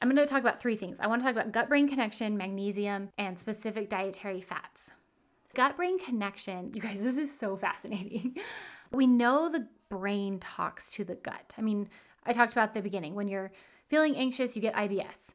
I'm 0.03 0.09
going 0.09 0.17
to 0.17 0.27
talk 0.27 0.41
about 0.41 0.61
three 0.61 0.77
things. 0.77 0.99
I 1.01 1.07
want 1.07 1.21
to 1.21 1.27
talk 1.27 1.35
about 1.35 1.53
gut 1.53 1.69
brain 1.69 1.89
connection, 1.89 2.37
magnesium, 2.37 3.11
and 3.19 3.39
specific 3.39 3.89
dietary 3.89 4.41
fats. 4.41 4.91
Gut 5.55 5.77
brain 5.77 5.99
connection, 5.99 6.73
you 6.75 6.81
guys, 6.81 7.01
this 7.03 7.17
is 7.17 7.37
so 7.37 7.57
fascinating. 7.57 8.37
we 8.93 9.07
know 9.07 9.49
the 9.49 9.67
brain 9.89 10.39
talks 10.39 10.93
to 10.93 11.05
the 11.05 11.17
gut. 11.17 11.55
I 11.59 11.63
mean, 11.63 11.89
I 12.25 12.33
talked 12.33 12.53
about 12.53 12.75
the 12.75 12.83
beginning. 12.83 13.15
When 13.15 13.29
you're 13.29 13.53
feeling 13.89 14.17
anxious, 14.17 14.57
you 14.57 14.63
get 14.63 14.75
IBS. 14.75 15.31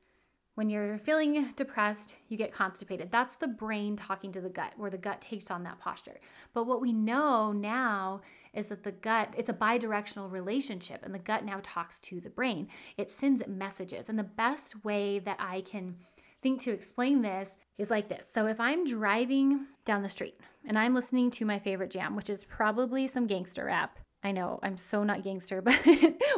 When 0.55 0.69
you're 0.69 0.97
feeling 1.00 1.50
depressed, 1.57 2.15
you 2.29 2.38
get 2.38 2.53
constipated. 2.53 3.12
That's 3.12 3.35
the 3.35 3.47
brain 3.47 3.97
talking 3.97 4.31
to 4.31 4.39
the 4.39 4.50
gut, 4.50 4.71
where 4.77 4.89
the 4.89 4.97
gut 4.97 5.19
takes 5.19 5.51
on 5.51 5.63
that 5.63 5.79
posture. 5.79 6.17
But 6.53 6.63
what 6.63 6.79
we 6.79 6.93
know 6.93 7.51
now 7.51 8.21
is 8.53 8.67
that 8.67 8.83
the 8.83 8.93
gut, 8.93 9.33
it's 9.38 9.50
a 9.50 9.53
bidirectional 9.53 10.31
relationship, 10.31 11.03
and 11.03 11.13
the 11.13 11.19
gut 11.19 11.43
now 11.43 11.59
talks 11.62 12.00
to 12.01 12.21
the 12.21 12.29
brain. 12.29 12.69
It 12.95 13.12
sends 13.12 13.45
messages. 13.45 14.07
And 14.07 14.17
the 14.17 14.24
best 14.24 14.85
way 14.85 15.19
that 15.19 15.38
I 15.41 15.59
can 15.59 15.97
think 16.41 16.62
to 16.62 16.71
explain 16.71 17.21
this 17.21 17.50
is 17.77 17.89
like 17.89 18.07
this. 18.07 18.25
So 18.33 18.47
if 18.47 18.57
I'm 18.57 18.85
driving 18.85 19.67
down 19.83 20.03
the 20.03 20.09
street 20.09 20.39
and 20.65 20.79
I'm 20.79 20.95
listening 20.95 21.31
to 21.31 21.45
my 21.45 21.59
favorite 21.59 21.91
jam, 21.91 22.15
which 22.15 22.29
is 22.29 22.45
probably 22.45 23.07
some 23.07 23.27
gangster 23.27 23.65
rap, 23.65 24.00
I 24.25 24.32
know 24.32 24.60
I'm 24.63 24.79
so 24.79 25.03
not 25.03 25.24
gangster, 25.24 25.62
but 25.62 25.79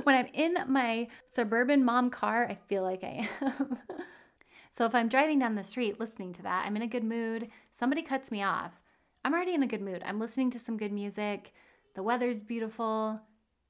when 0.04 0.14
I'm 0.14 0.28
in 0.34 0.58
my 0.68 1.08
suburban 1.34 1.86
mom 1.86 2.10
car, 2.10 2.46
I 2.46 2.56
feel 2.68 2.84
like 2.84 3.02
I 3.02 3.30
am. 3.42 3.78
so 4.72 4.86
if 4.86 4.94
I'm 4.94 5.08
driving 5.08 5.40
down 5.40 5.56
the 5.56 5.64
street 5.64 5.98
listening 5.98 6.34
to 6.34 6.44
that, 6.44 6.66
I'm 6.66 6.76
in 6.76 6.82
a 6.82 6.88
good 6.88 7.06
mood. 7.06 7.48
Somebody 7.72 8.02
cuts 8.02 8.30
me 8.30 8.44
off. 8.44 8.82
I'm 9.24 9.34
already 9.34 9.54
in 9.54 9.64
a 9.64 9.68
good 9.68 9.82
mood. 9.82 10.04
I'm 10.06 10.20
listening 10.20 10.50
to 10.52 10.60
some 10.60 10.76
good 10.76 10.92
music. 10.92 11.54
The 11.96 12.04
weather's 12.04 12.42
beautiful. 12.42 13.22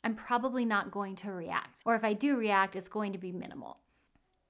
I'm 0.03 0.15
probably 0.15 0.65
not 0.65 0.89
going 0.89 1.15
to 1.17 1.31
react. 1.31 1.83
Or 1.85 1.93
if 1.93 2.03
I 2.03 2.13
do 2.13 2.37
react, 2.37 2.75
it's 2.75 2.89
going 2.89 3.11
to 3.13 3.19
be 3.19 3.31
minimal. 3.31 3.77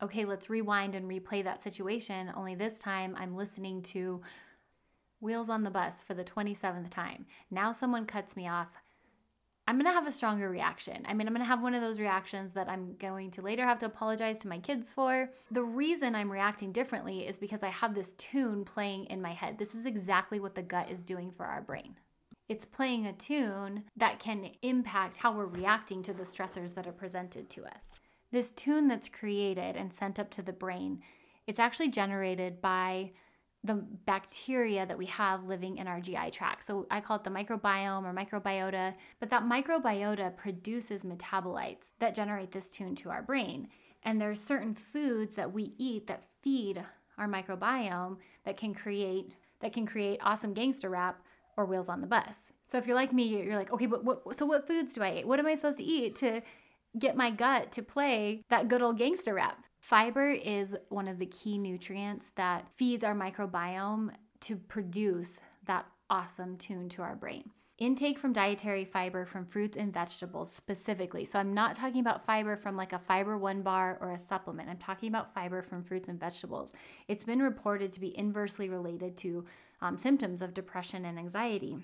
Okay, 0.02 0.24
let's 0.24 0.50
rewind 0.50 0.96
and 0.96 1.10
replay 1.12 1.44
that 1.44 1.62
situation. 1.62 2.32
Only 2.38 2.56
this 2.56 2.80
time 2.80 3.18
I'm 3.20 3.36
listening 3.36 3.82
to 3.84 4.22
Wheels 5.20 5.50
on 5.50 5.64
the 5.64 5.72
Bus 5.72 6.04
for 6.04 6.14
the 6.14 6.24
27th 6.24 6.90
time. 6.90 7.26
Now 7.52 7.74
someone 7.74 8.06
cuts 8.06 8.38
me 8.38 8.48
off. 8.48 8.70
I'm 9.68 9.76
going 9.76 9.86
to 9.86 9.92
have 9.92 10.08
a 10.08 10.14
stronger 10.14 10.50
reaction. 10.50 11.06
I 11.06 11.14
mean, 11.14 11.28
I'm 11.28 11.34
going 11.34 11.44
to 11.44 11.50
have 11.50 11.62
one 11.62 11.74
of 11.74 11.82
those 11.82 12.00
reactions 12.00 12.54
that 12.54 12.70
I'm 12.70 12.96
going 13.00 13.32
to 13.32 13.42
later 13.42 13.64
have 13.64 13.80
to 13.80 13.86
apologize 13.86 14.40
to 14.40 14.48
my 14.48 14.60
kids 14.60 14.94
for. 14.94 15.30
The 15.52 15.64
reason 15.64 16.16
I'm 16.16 16.32
reacting 16.32 16.72
differently 16.72 17.28
is 17.28 17.38
because 17.38 17.64
I 17.64 17.68
have 17.68 17.94
this 17.94 18.14
tune 18.14 18.64
playing 18.64 19.06
in 19.08 19.22
my 19.22 19.34
head. 19.34 19.58
This 19.58 19.76
is 19.76 19.86
exactly 19.86 20.40
what 20.40 20.56
the 20.56 20.62
gut 20.62 20.90
is 20.90 21.04
doing 21.04 21.32
for 21.32 21.46
our 21.46 21.62
brain. 21.62 21.96
It's 22.48 22.66
playing 22.66 23.08
a 23.08 23.14
tune 23.14 23.84
that 23.98 24.20
can 24.20 24.52
impact 24.62 25.18
how 25.18 25.34
we're 25.34 25.48
reacting 25.48 26.02
to 26.04 26.14
the 26.14 26.24
stressors 26.24 26.74
that 26.76 26.88
are 26.88 26.94
presented 26.94 27.50
to 27.50 27.66
us. 27.66 27.82
This 28.32 28.52
tune 28.52 28.88
that's 28.88 29.10
created 29.10 29.76
and 29.76 29.94
sent 29.94 30.18
up 30.18 30.30
to 30.32 30.42
the 30.42 30.54
brain, 30.54 31.02
it's 31.46 31.60
actually 31.60 31.90
generated 31.90 32.62
by 32.62 33.12
the 33.68 33.86
bacteria 34.06 34.86
that 34.86 34.98
we 34.98 35.06
have 35.06 35.44
living 35.44 35.78
in 35.78 35.88
our 35.88 36.00
GI 36.00 36.32
tract. 36.32 36.66
So 36.66 36.88
I 36.90 37.02
call 37.02 37.18
it 37.18 37.24
the 37.24 37.30
microbiome 37.30 38.04
or 38.04 38.14
microbiota, 38.14 38.94
but 39.20 39.30
that 39.30 39.44
microbiota 39.44 40.36
produces 40.36 41.04
metabolites 41.04 41.94
that 42.00 42.16
generate 42.16 42.52
this 42.52 42.70
tune 42.70 42.96
to 42.96 43.10
our 43.10 43.22
brain. 43.22 43.68
And 44.04 44.20
there's 44.20 44.40
certain 44.40 44.74
foods 44.74 45.36
that 45.36 45.52
we 45.52 45.74
eat 45.78 46.08
that 46.08 46.24
feed 46.42 46.84
our 47.18 47.28
microbiome 47.28 48.18
that 48.46 48.58
can 48.58 48.74
create 48.74 49.34
that 49.60 49.74
can 49.74 49.88
create 49.88 50.20
awesome 50.22 50.54
gangster 50.54 50.90
rap 50.90 51.20
or 51.58 51.66
wheels 51.66 51.90
on 51.90 52.00
the 52.02 52.08
bus. 52.08 52.44
So 52.68 52.78
if 52.78 52.86
you're 52.86 52.96
like 52.96 53.12
me, 53.12 53.24
you're 53.24 53.58
like, 53.58 53.72
okay, 53.74 53.88
but 53.88 54.04
what, 54.04 54.38
so 54.38 54.46
what 54.46 54.68
foods 54.68 54.94
do 54.94 55.02
I 55.02 55.20
eat? 55.20 55.28
What 55.28 55.40
am 55.40 55.48
I 55.48 55.56
supposed 55.56 55.80
to 55.80 55.84
eat 55.84 56.16
to 56.18 56.42
get 57.00 57.16
my 57.16 57.32
gut 57.32 57.72
to 57.74 57.82
play 57.82 58.44
that 58.50 58.68
good 58.68 58.82
old 58.82 59.00
gangster 59.00 59.34
rap? 59.34 59.64
Fiber 59.88 60.32
is 60.32 60.76
one 60.90 61.08
of 61.08 61.18
the 61.18 61.28
key 61.28 61.58
nutrients 61.58 62.34
that 62.36 62.68
feeds 62.76 63.06
our 63.06 63.16
microbiome 63.16 64.10
to 64.42 64.58
produce 64.58 65.40
that 65.64 65.86
awesome 66.10 66.58
tune 66.58 66.90
to 66.90 67.02
our 67.02 67.16
brain. 67.16 67.50
Intake 67.78 68.20
from 68.20 68.34
dietary 68.34 68.84
fiber 68.84 69.26
from 69.26 69.46
fruits 69.46 69.78
and 69.78 69.94
vegetables 69.94 70.52
specifically. 70.52 71.24
So, 71.24 71.40
I'm 71.40 71.54
not 71.54 71.74
talking 71.74 72.02
about 72.02 72.26
fiber 72.26 72.58
from 72.58 72.76
like 72.76 72.92
a 72.92 73.00
fiber 73.00 73.38
one 73.38 73.62
bar 73.62 73.98
or 74.02 74.12
a 74.12 74.20
supplement. 74.20 74.70
I'm 74.70 74.76
talking 74.76 75.08
about 75.08 75.34
fiber 75.34 75.62
from 75.62 75.86
fruits 75.86 76.10
and 76.10 76.20
vegetables. 76.20 76.74
It's 77.08 77.24
been 77.24 77.42
reported 77.42 77.94
to 77.94 78.02
be 78.02 78.18
inversely 78.18 78.68
related 78.68 79.16
to 79.20 79.46
um, 79.80 79.98
symptoms 79.98 80.42
of 80.42 80.54
depression 80.54 81.06
and 81.06 81.18
anxiety. 81.18 81.78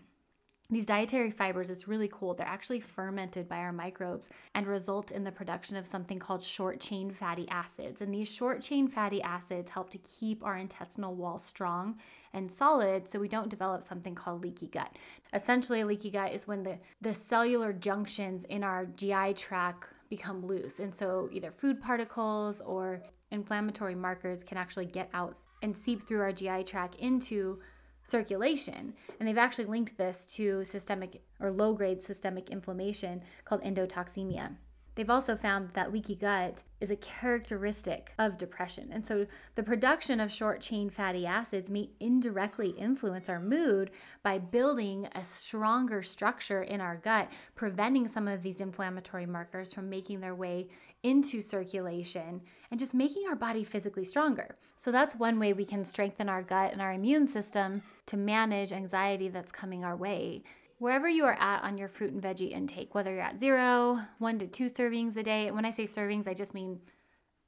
These 0.69 0.85
dietary 0.85 1.29
fibers 1.29 1.69
is 1.69 1.87
really 1.87 2.09
cool. 2.11 2.33
They're 2.33 2.47
actually 2.47 2.79
fermented 2.79 3.49
by 3.49 3.57
our 3.57 3.73
microbes 3.73 4.29
and 4.55 4.65
result 4.65 5.11
in 5.11 5.23
the 5.23 5.31
production 5.31 5.75
of 5.75 5.85
something 5.85 6.17
called 6.17 6.43
short 6.43 6.79
chain 6.79 7.11
fatty 7.11 7.47
acids. 7.49 8.01
And 8.01 8.13
these 8.13 8.33
short 8.33 8.61
chain 8.61 8.87
fatty 8.87 9.21
acids 9.21 9.69
help 9.69 9.89
to 9.91 9.97
keep 9.99 10.43
our 10.43 10.57
intestinal 10.57 11.15
wall 11.15 11.37
strong 11.37 11.97
and 12.33 12.49
solid 12.49 13.07
so 13.07 13.19
we 13.19 13.27
don't 13.27 13.49
develop 13.49 13.83
something 13.83 14.15
called 14.15 14.41
leaky 14.41 14.67
gut. 14.67 14.97
Essentially, 15.33 15.81
a 15.81 15.85
leaky 15.85 16.09
gut 16.09 16.33
is 16.33 16.47
when 16.47 16.63
the, 16.63 16.79
the 17.01 17.13
cellular 17.13 17.73
junctions 17.73 18.45
in 18.45 18.63
our 18.63 18.85
GI 18.85 19.33
tract 19.35 19.89
become 20.09 20.45
loose. 20.45 20.79
And 20.79 20.95
so 20.95 21.29
either 21.31 21.51
food 21.51 21.81
particles 21.81 22.61
or 22.61 23.03
inflammatory 23.31 23.95
markers 23.95 24.43
can 24.43 24.57
actually 24.57 24.85
get 24.85 25.09
out 25.13 25.37
and 25.61 25.75
seep 25.75 26.07
through 26.07 26.21
our 26.21 26.31
GI 26.31 26.63
tract 26.63 26.95
into 26.95 27.59
circulation. 28.03 28.93
And 29.19 29.27
they've 29.27 29.37
actually 29.37 29.65
linked 29.65 29.97
this 29.97 30.25
to 30.35 30.63
systemic 30.65 31.21
or 31.39 31.51
low 31.51 31.73
grade 31.73 32.03
systemic 32.03 32.49
inflammation 32.49 33.21
called 33.45 33.61
endotoxemia. 33.61 34.55
They've 34.95 35.09
also 35.09 35.35
found 35.35 35.69
that 35.69 35.91
leaky 35.91 36.15
gut 36.15 36.63
is 36.79 36.91
a 36.91 36.95
characteristic 36.97 38.13
of 38.19 38.37
depression. 38.37 38.89
And 38.91 39.05
so 39.05 39.25
the 39.55 39.63
production 39.63 40.19
of 40.19 40.31
short 40.31 40.61
chain 40.61 40.89
fatty 40.89 41.25
acids 41.25 41.69
may 41.69 41.89
indirectly 41.99 42.69
influence 42.69 43.29
our 43.29 43.39
mood 43.39 43.91
by 44.21 44.37
building 44.37 45.07
a 45.15 45.23
stronger 45.23 46.03
structure 46.03 46.61
in 46.61 46.81
our 46.81 46.97
gut, 46.97 47.31
preventing 47.55 48.07
some 48.07 48.27
of 48.27 48.43
these 48.43 48.59
inflammatory 48.59 49.25
markers 49.25 49.73
from 49.73 49.89
making 49.89 50.19
their 50.19 50.35
way 50.35 50.67
into 51.01 51.41
circulation 51.41 52.41
and 52.69 52.79
just 52.79 52.93
making 52.93 53.27
our 53.27 53.35
body 53.35 53.63
physically 53.63 54.05
stronger. 54.05 54.55
So 54.77 54.91
that's 54.91 55.15
one 55.15 55.39
way 55.39 55.53
we 55.53 55.65
can 55.65 55.85
strengthen 55.85 56.29
our 56.29 56.43
gut 56.43 56.71
and 56.71 56.81
our 56.81 56.93
immune 56.93 57.27
system 57.27 57.81
to 58.05 58.17
manage 58.17 58.71
anxiety 58.71 59.29
that's 59.29 59.51
coming 59.51 59.83
our 59.83 59.95
way 59.95 60.43
wherever 60.79 61.07
you 61.07 61.25
are 61.25 61.37
at 61.39 61.63
on 61.63 61.77
your 61.77 61.87
fruit 61.87 62.13
and 62.13 62.21
veggie 62.21 62.51
intake, 62.51 62.93
whether 62.93 63.11
you're 63.11 63.21
at 63.21 63.39
zero, 63.39 63.99
one 64.19 64.39
to 64.39 64.47
two 64.47 64.65
servings 64.65 65.15
a 65.17 65.23
day. 65.23 65.51
When 65.51 65.65
I 65.65 65.71
say 65.71 65.85
servings, 65.85 66.27
I 66.27 66.33
just 66.33 66.53
mean, 66.53 66.79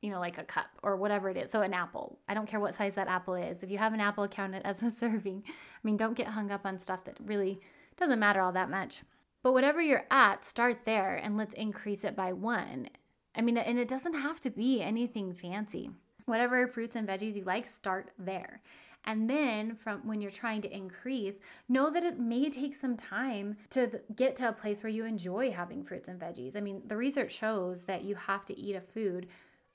you 0.02 0.10
know, 0.10 0.20
like 0.20 0.38
a 0.38 0.44
cup 0.44 0.68
or 0.84 0.96
whatever 0.96 1.30
it 1.30 1.38
is. 1.38 1.52
So 1.52 1.62
an 1.62 1.74
apple. 1.74 2.20
I 2.28 2.34
don't 2.34 2.48
care 2.48 2.60
what 2.60 2.76
size 2.76 2.96
that 2.96 3.08
apple 3.08 3.36
is. 3.36 3.64
If 3.64 3.72
you 3.72 3.78
have 3.78 3.94
an 3.94 4.02
apple, 4.02 4.28
count 4.28 4.56
it 4.56 4.62
as 4.66 4.82
a 4.82 4.92
serving. 4.92 5.44
I 5.48 5.52
mean, 5.84 5.98
don't 5.98 6.18
get 6.18 6.28
hung 6.28 6.52
up 6.52 6.66
on 6.66 6.80
stuff 6.80 7.04
that 7.06 7.18
really 7.24 7.60
doesn't 7.98 8.20
matter 8.20 8.42
all 8.42 8.52
that 8.54 8.70
much. 8.70 9.04
But 9.44 9.54
whatever 9.54 9.82
you're 9.82 10.08
at, 10.10 10.44
start 10.44 10.80
there 10.86 11.16
and 11.16 11.38
let's 11.38 11.54
increase 11.54 12.04
it 12.04 12.16
by 12.16 12.34
one. 12.34 12.90
I 13.36 13.42
mean, 13.42 13.58
and 13.58 13.78
it 13.78 13.88
doesn't 13.88 14.14
have 14.14 14.40
to 14.42 14.50
be 14.50 14.82
anything 14.82 15.34
fancy. 15.34 15.92
Whatever 16.26 16.68
fruits 16.68 16.96
and 16.96 17.08
veggies 17.08 17.36
you 17.36 17.44
like, 17.44 17.68
start 17.68 18.10
there. 18.18 18.62
And 19.06 19.30
then 19.30 19.76
from 19.76 20.06
when 20.06 20.20
you're 20.20 20.32
trying 20.32 20.62
to 20.64 20.76
increase, 20.76 21.36
know 21.70 21.90
that 21.92 22.04
it 22.04 22.20
may 22.20 22.50
take 22.50 22.76
some 22.76 22.98
time 22.98 23.56
to 23.70 24.02
get 24.16 24.36
to 24.38 24.50
a 24.50 24.54
place 24.54 24.82
where 24.82 24.92
you 24.92 25.06
enjoy 25.06 25.52
having 25.52 25.84
fruits 25.84 26.08
and 26.08 26.20
veggies. 26.20 26.56
I 26.56 26.62
mean, 26.62 26.82
the 26.88 26.98
research 26.98 27.32
shows 27.32 27.84
that 27.84 28.04
you 28.04 28.16
have 28.16 28.46
to 28.46 28.60
eat 28.60 28.76
a 28.76 28.82
food 28.82 29.28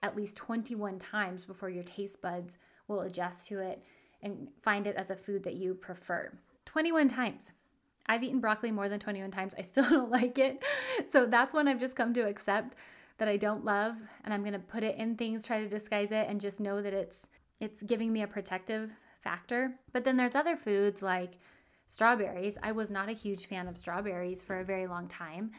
at 0.02 0.16
least 0.16 0.37
21 0.37 0.99
times 0.99 1.44
before 1.44 1.70
your 1.70 1.84
taste 1.84 2.20
buds 2.20 2.58
will 2.88 3.02
adjust 3.02 3.44
to 3.46 3.60
it 3.60 3.82
and 4.22 4.49
find 4.62 4.87
it 4.87 4.96
as 4.96 5.10
a 5.10 5.16
food 5.16 5.44
that 5.44 5.54
you 5.54 5.75
prefer. 5.75 6.32
21 6.66 7.08
times. 7.08 7.52
I've 8.06 8.25
eaten 8.25 8.40
broccoli 8.40 8.72
more 8.72 8.88
than 8.88 8.99
21 8.99 9.30
times. 9.30 9.52
I 9.56 9.62
still 9.62 9.84
don't 9.88 10.10
like 10.10 10.38
it. 10.38 10.62
So 11.12 11.26
that's 11.26 11.54
one 11.54 11.68
I've 11.68 11.80
just 11.80 11.94
come 11.94 12.12
to 12.14 12.26
accept 12.26 12.76
that 13.18 13.28
I 13.28 13.37
don't 13.37 13.64
love 13.64 13.96
and 14.25 14.34
I'm 14.34 14.40
going 14.40 14.54
to 14.54 14.58
put 14.58 14.82
it 14.82 14.96
in 14.96 15.14
things, 15.14 15.46
try 15.46 15.60
to 15.60 15.68
disguise 15.68 16.10
it 16.10 16.26
and 16.28 16.40
just 16.40 16.58
know 16.58 16.82
that 16.82 16.94
it's 16.94 17.20
it's 17.60 17.82
giving 17.82 18.10
me 18.10 18.22
a 18.22 18.26
protective 18.26 18.90
factor. 19.22 19.74
But 19.92 20.04
then 20.04 20.16
there's 20.16 20.34
other 20.34 20.56
foods 20.56 21.02
like 21.02 21.38
strawberries. 21.88 22.58
I 22.62 22.72
was 22.72 22.90
not 22.90 23.08
a 23.08 23.12
huge 23.12 23.46
fan 23.46 23.68
of 23.68 23.78
strawberries 23.78 24.42
for 24.42 24.60
a 24.60 24.64
very 24.64 24.86
long 24.86 25.08
time, 25.08 25.50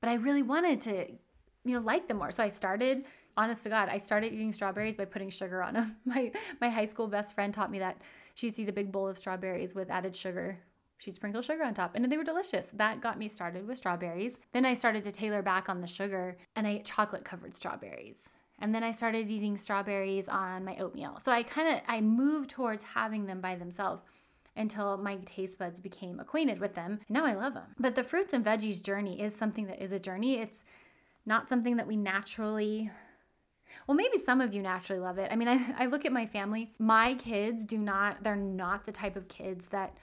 but 0.00 0.10
I 0.10 0.14
really 0.14 0.42
wanted 0.42 0.80
to 0.82 1.06
you 1.66 1.74
know, 1.74 1.80
like 1.80 2.06
them 2.08 2.18
more. 2.18 2.30
So 2.30 2.44
I 2.44 2.48
started, 2.48 3.04
honest 3.36 3.64
to 3.64 3.68
God, 3.68 3.88
I 3.88 3.98
started 3.98 4.32
eating 4.32 4.52
strawberries 4.52 4.96
by 4.96 5.04
putting 5.04 5.28
sugar 5.28 5.62
on 5.62 5.74
them. 5.74 5.96
My 6.04 6.30
my 6.60 6.68
high 6.68 6.84
school 6.86 7.08
best 7.08 7.34
friend 7.34 7.52
taught 7.52 7.70
me 7.70 7.80
that 7.80 8.00
she 8.34 8.46
used 8.46 8.56
to 8.56 8.62
eat 8.62 8.68
a 8.68 8.72
big 8.72 8.92
bowl 8.92 9.08
of 9.08 9.18
strawberries 9.18 9.74
with 9.74 9.90
added 9.90 10.14
sugar. 10.14 10.58
She'd 10.98 11.14
sprinkle 11.14 11.42
sugar 11.42 11.64
on 11.64 11.74
top, 11.74 11.94
and 11.94 12.10
they 12.10 12.16
were 12.16 12.24
delicious. 12.24 12.70
That 12.72 13.02
got 13.02 13.18
me 13.18 13.28
started 13.28 13.66
with 13.66 13.76
strawberries. 13.76 14.38
Then 14.52 14.64
I 14.64 14.72
started 14.72 15.04
to 15.04 15.12
tailor 15.12 15.42
back 15.42 15.68
on 15.68 15.80
the 15.80 15.86
sugar, 15.86 16.38
and 16.54 16.66
I 16.66 16.70
ate 16.70 16.84
chocolate 16.86 17.24
covered 17.24 17.54
strawberries. 17.54 18.22
And 18.58 18.74
then 18.74 18.82
I 18.82 18.90
started 18.90 19.30
eating 19.30 19.58
strawberries 19.58 20.28
on 20.28 20.64
my 20.64 20.76
oatmeal. 20.76 21.20
So 21.24 21.32
I 21.32 21.42
kind 21.42 21.74
of 21.74 21.82
I 21.88 22.00
moved 22.00 22.50
towards 22.50 22.82
having 22.82 23.26
them 23.26 23.40
by 23.40 23.54
themselves 23.56 24.02
until 24.56 24.96
my 24.96 25.16
taste 25.26 25.58
buds 25.58 25.80
became 25.80 26.18
acquainted 26.18 26.58
with 26.58 26.74
them. 26.74 26.98
Now 27.08 27.26
I 27.26 27.34
love 27.34 27.54
them. 27.54 27.74
But 27.78 27.94
the 27.94 28.04
fruits 28.04 28.32
and 28.32 28.44
veggies 28.44 28.82
journey 28.82 29.20
is 29.20 29.34
something 29.34 29.66
that 29.66 29.82
is 29.82 29.92
a 29.92 29.98
journey. 29.98 30.38
It's 30.38 30.64
not 31.26 31.48
something 31.48 31.76
that 31.76 31.86
we 31.86 31.96
naturally 31.96 32.90
well, 33.86 33.96
maybe 33.96 34.18
some 34.18 34.40
of 34.40 34.54
you 34.54 34.62
naturally 34.62 35.00
love 35.00 35.18
it. 35.18 35.30
I 35.30 35.36
mean, 35.36 35.48
I, 35.78 35.84
I 35.84 35.86
look 35.86 36.04
at 36.04 36.12
my 36.12 36.26
family. 36.26 36.70
My 36.78 37.14
kids 37.14 37.64
do 37.64 37.78
not, 37.78 38.22
they're 38.22 38.36
not 38.36 38.86
the 38.86 38.92
type 38.92 39.16
of 39.16 39.28
kids 39.28 39.66
that 39.70 39.96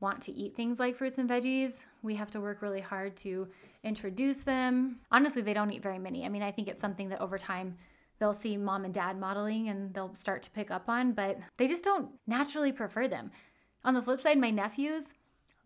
want 0.00 0.20
to 0.22 0.32
eat 0.32 0.54
things 0.54 0.78
like 0.78 0.96
fruits 0.96 1.18
and 1.18 1.28
veggies. 1.28 1.84
We 2.02 2.14
have 2.16 2.30
to 2.32 2.40
work 2.40 2.60
really 2.60 2.80
hard 2.80 3.16
to 3.18 3.48
introduce 3.82 4.42
them. 4.42 5.00
Honestly, 5.10 5.42
they 5.42 5.54
don't 5.54 5.70
eat 5.70 5.82
very 5.82 5.98
many. 5.98 6.24
I 6.24 6.28
mean, 6.28 6.42
I 6.42 6.50
think 6.50 6.68
it's 6.68 6.80
something 6.80 7.08
that 7.08 7.20
over 7.20 7.38
time 7.38 7.76
they'll 8.18 8.34
see 8.34 8.56
mom 8.56 8.84
and 8.84 8.94
dad 8.94 9.18
modeling 9.18 9.68
and 9.68 9.92
they'll 9.94 10.14
start 10.14 10.42
to 10.42 10.50
pick 10.50 10.70
up 10.70 10.88
on, 10.88 11.12
but 11.12 11.38
they 11.56 11.66
just 11.66 11.84
don't 11.84 12.10
naturally 12.26 12.72
prefer 12.72 13.08
them. 13.08 13.30
On 13.84 13.94
the 13.94 14.02
flip 14.02 14.20
side, 14.20 14.38
my 14.38 14.50
nephews, 14.50 15.04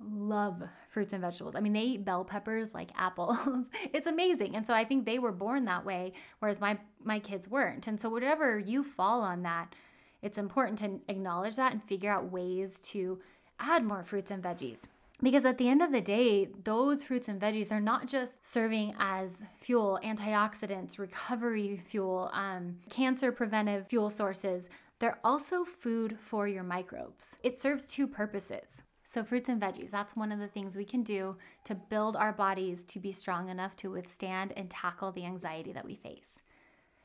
love 0.00 0.62
fruits 0.90 1.12
and 1.12 1.22
vegetables. 1.22 1.54
I 1.54 1.60
mean, 1.60 1.72
they 1.72 1.82
eat 1.82 2.04
bell 2.04 2.24
peppers 2.24 2.74
like 2.74 2.90
apples. 2.96 3.66
it's 3.92 4.06
amazing. 4.06 4.56
And 4.56 4.66
so 4.66 4.74
I 4.74 4.84
think 4.84 5.04
they 5.04 5.18
were 5.18 5.32
born 5.32 5.64
that 5.66 5.84
way 5.84 6.12
whereas 6.38 6.60
my 6.60 6.78
my 7.02 7.18
kids 7.18 7.48
weren't. 7.48 7.86
And 7.86 8.00
so 8.00 8.08
whatever 8.08 8.58
you 8.58 8.82
fall 8.82 9.22
on 9.22 9.42
that, 9.42 9.74
it's 10.22 10.38
important 10.38 10.78
to 10.80 11.00
acknowledge 11.08 11.56
that 11.56 11.72
and 11.72 11.82
figure 11.82 12.12
out 12.12 12.32
ways 12.32 12.78
to 12.84 13.20
add 13.60 13.84
more 13.84 14.02
fruits 14.02 14.30
and 14.30 14.42
veggies. 14.42 14.82
Because 15.20 15.44
at 15.44 15.58
the 15.58 15.68
end 15.68 15.82
of 15.82 15.90
the 15.90 16.00
day, 16.00 16.48
those 16.62 17.02
fruits 17.02 17.26
and 17.28 17.40
veggies 17.40 17.72
are 17.72 17.80
not 17.80 18.06
just 18.06 18.46
serving 18.46 18.94
as 19.00 19.42
fuel, 19.56 19.98
antioxidants, 20.04 20.98
recovery 20.98 21.82
fuel, 21.88 22.30
um, 22.32 22.76
cancer 22.88 23.32
preventive 23.32 23.88
fuel 23.88 24.10
sources. 24.10 24.68
They're 25.00 25.18
also 25.24 25.64
food 25.64 26.16
for 26.20 26.46
your 26.46 26.62
microbes. 26.62 27.36
It 27.42 27.60
serves 27.60 27.84
two 27.84 28.06
purposes. 28.06 28.82
So, 29.02 29.24
fruits 29.24 29.48
and 29.48 29.60
veggies, 29.60 29.90
that's 29.90 30.14
one 30.14 30.30
of 30.30 30.38
the 30.38 30.46
things 30.46 30.76
we 30.76 30.84
can 30.84 31.02
do 31.02 31.36
to 31.64 31.74
build 31.74 32.14
our 32.14 32.32
bodies 32.32 32.84
to 32.84 33.00
be 33.00 33.10
strong 33.10 33.48
enough 33.48 33.74
to 33.76 33.90
withstand 33.90 34.52
and 34.56 34.68
tackle 34.68 35.12
the 35.12 35.24
anxiety 35.24 35.72
that 35.72 35.84
we 35.84 35.96
face. 35.96 36.38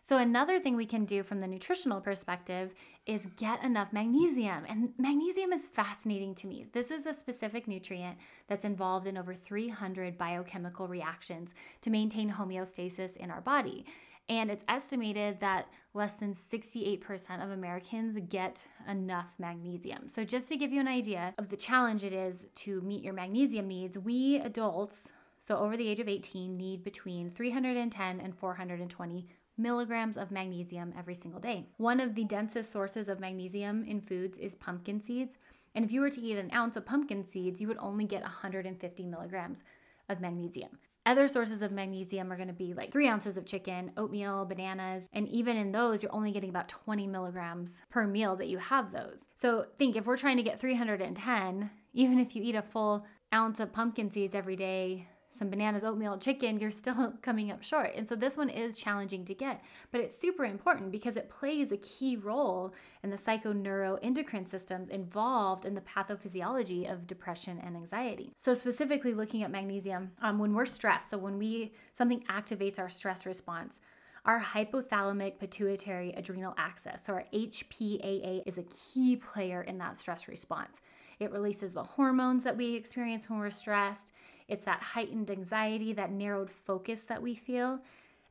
So, 0.06 0.18
another 0.18 0.60
thing 0.60 0.76
we 0.76 0.86
can 0.86 1.06
do 1.06 1.24
from 1.24 1.40
the 1.40 1.48
nutritional 1.48 2.02
perspective 2.02 2.74
is 3.06 3.26
get 3.38 3.64
enough 3.64 3.94
magnesium. 3.94 4.66
And 4.68 4.90
magnesium 4.98 5.54
is 5.54 5.70
fascinating 5.70 6.36
to 6.36 6.48
me. 6.48 6.66
This 6.74 6.92
is 6.92 7.06
a 7.06 7.14
specific 7.14 7.70
nutrient 7.70 8.18
that's 8.50 8.66
involved 8.66 9.08
in 9.08 9.18
over 9.18 9.34
300 9.34 10.18
biochemical 10.18 10.90
reactions 10.90 11.54
to 11.82 11.90
maintain 11.90 12.30
homeostasis 12.30 13.16
in 13.16 13.32
our 13.32 13.40
body. 13.40 13.86
And 14.28 14.52
it's 14.52 14.66
estimated 14.68 15.40
that 15.40 15.68
less 15.94 16.14
than 16.14 16.34
68% 16.34 17.42
of 17.42 17.52
Americans 17.52 18.18
get 18.28 18.62
enough 18.90 19.34
magnesium. 19.40 20.10
So, 20.10 20.26
just 20.26 20.50
to 20.50 20.58
give 20.58 20.74
you 20.74 20.82
an 20.82 20.88
idea 20.90 21.34
of 21.38 21.48
the 21.48 21.56
challenge 21.58 22.04
it 22.04 22.12
is 22.12 22.44
to 22.56 22.82
meet 22.82 23.06
your 23.06 23.14
magnesium 23.14 23.70
needs, 23.70 23.98
we 23.98 24.40
adults, 24.40 25.14
so 25.42 25.58
over 25.58 25.78
the 25.78 25.88
age 25.88 26.02
of 26.02 26.10
18, 26.10 26.58
need 26.58 26.84
between 26.84 27.32
310 27.32 28.20
and 28.20 28.36
420 28.36 29.28
milligrams 29.58 30.18
of 30.18 30.32
magnesium 30.32 30.94
every 30.98 31.16
single 31.16 31.40
day. 31.40 31.68
One 31.78 32.00
of 32.00 32.16
the 32.16 32.24
densest 32.24 32.72
sources 32.72 33.08
of 33.08 33.20
magnesium 33.20 33.84
in 33.86 34.02
foods 34.02 34.38
is 34.38 34.56
pumpkin 34.56 35.02
seeds. 35.02 35.38
And 35.76 35.84
if 35.84 35.92
you 35.92 36.02
were 36.02 36.10
to 36.10 36.22
eat 36.22 36.38
an 36.38 36.52
ounce 36.54 36.76
of 36.76 36.86
pumpkin 36.86 37.28
seeds, 37.28 37.62
you 37.62 37.68
would 37.68 37.78
only 37.80 38.06
get 38.06 38.22
150 38.22 39.06
milligrams 39.06 39.64
of 40.10 40.22
magnesium. 40.22 40.78
Other 41.06 41.28
sources 41.28 41.62
of 41.62 41.74
magnesium 41.74 42.32
are 42.32 42.38
going 42.38 42.48
to 42.48 42.54
be 42.54 42.74
like 42.74 42.92
three 42.92 43.10
ounces 43.10 43.36
of 43.36 43.46
chicken, 43.46 43.92
oatmeal, 43.98 44.46
bananas, 44.46 45.04
and 45.12 45.28
even 45.28 45.58
in 45.58 45.72
those, 45.72 46.02
you're 46.02 46.16
only 46.16 46.32
getting 46.32 46.50
about 46.50 46.70
20 46.70 47.08
milligrams 47.08 47.82
per 47.90 48.08
meal 48.08 48.38
that 48.38 48.48
you 48.48 48.58
have 48.58 48.92
those. 48.92 49.28
So 49.36 49.66
think 49.76 49.98
if 49.98 50.06
we're 50.06 50.16
trying 50.16 50.38
to 50.38 50.44
get 50.44 50.60
310, 50.60 51.70
even 51.94 52.20
if 52.20 52.36
you 52.36 52.44
eat 52.44 52.56
a 52.56 52.62
full 52.62 53.06
ounce 53.34 53.60
of 53.60 53.74
pumpkin 53.74 54.10
seeds 54.10 54.34
every 54.34 54.56
day, 54.56 55.08
some 55.34 55.50
bananas, 55.50 55.84
oatmeal, 55.84 56.18
chicken, 56.18 56.60
you're 56.60 56.72
still 56.72 57.14
coming 57.22 57.52
up 57.52 57.64
short. 57.64 57.92
And 57.96 58.08
so 58.08 58.16
this 58.16 58.38
one 58.38 58.50
is 58.50 58.78
challenging 58.78 59.26
to 59.26 59.34
get, 59.34 59.62
but 59.92 60.02
it's 60.02 60.18
super 60.18 60.46
important 60.46 60.92
because 60.92 61.16
it 61.16 61.30
plays 61.30 61.72
a 61.72 61.78
key 61.78 62.18
role 62.18 62.74
in 63.04 63.10
the 63.10 63.18
psychoneuroendocrine 63.18 64.48
systems 64.48 64.90
involved 64.90 65.66
in 65.66 65.74
the 65.74 65.82
pathophysiology 65.82 66.92
of 66.92 67.08
depression 67.08 67.60
and 67.64 67.76
anxiety. 67.76 68.34
So 68.38 68.54
specifically 68.54 69.14
looking 69.14 69.44
at 69.44 69.52
magnesium, 69.52 70.12
um, 70.22 70.40
when 70.40 70.54
we're 70.54 70.66
stressed, 70.66 71.10
so 71.10 71.18
when 71.18 71.38
we 71.38 71.74
something 71.94 72.24
activates 72.24 72.80
our 72.80 72.90
stress 72.90 73.26
response, 73.26 73.80
our 74.26 74.40
hypothalamic 74.40 75.38
pituitary 75.38 76.14
adrenal 76.14 76.54
axis, 76.58 77.02
so 77.06 77.14
our 77.14 77.26
HPAA, 77.34 78.44
is 78.46 78.58
a 78.58 78.64
key 78.64 79.18
player 79.18 79.64
in 79.64 79.78
that 79.80 79.98
stress 79.98 80.28
response. 80.28 80.78
It 81.20 81.32
releases 81.32 81.74
the 81.74 81.84
hormones 81.84 82.44
that 82.44 82.58
we 82.58 82.76
experience 82.76 83.30
when 83.30 83.40
we're 83.40 83.52
stressed. 83.52 84.14
It's 84.48 84.66
that 84.66 84.82
heightened 84.82 85.32
anxiety, 85.32 85.94
that 85.94 86.12
narrowed 86.12 86.50
focus 86.50 87.02
that 87.04 87.22
we 87.22 87.36
feel. 87.36 87.80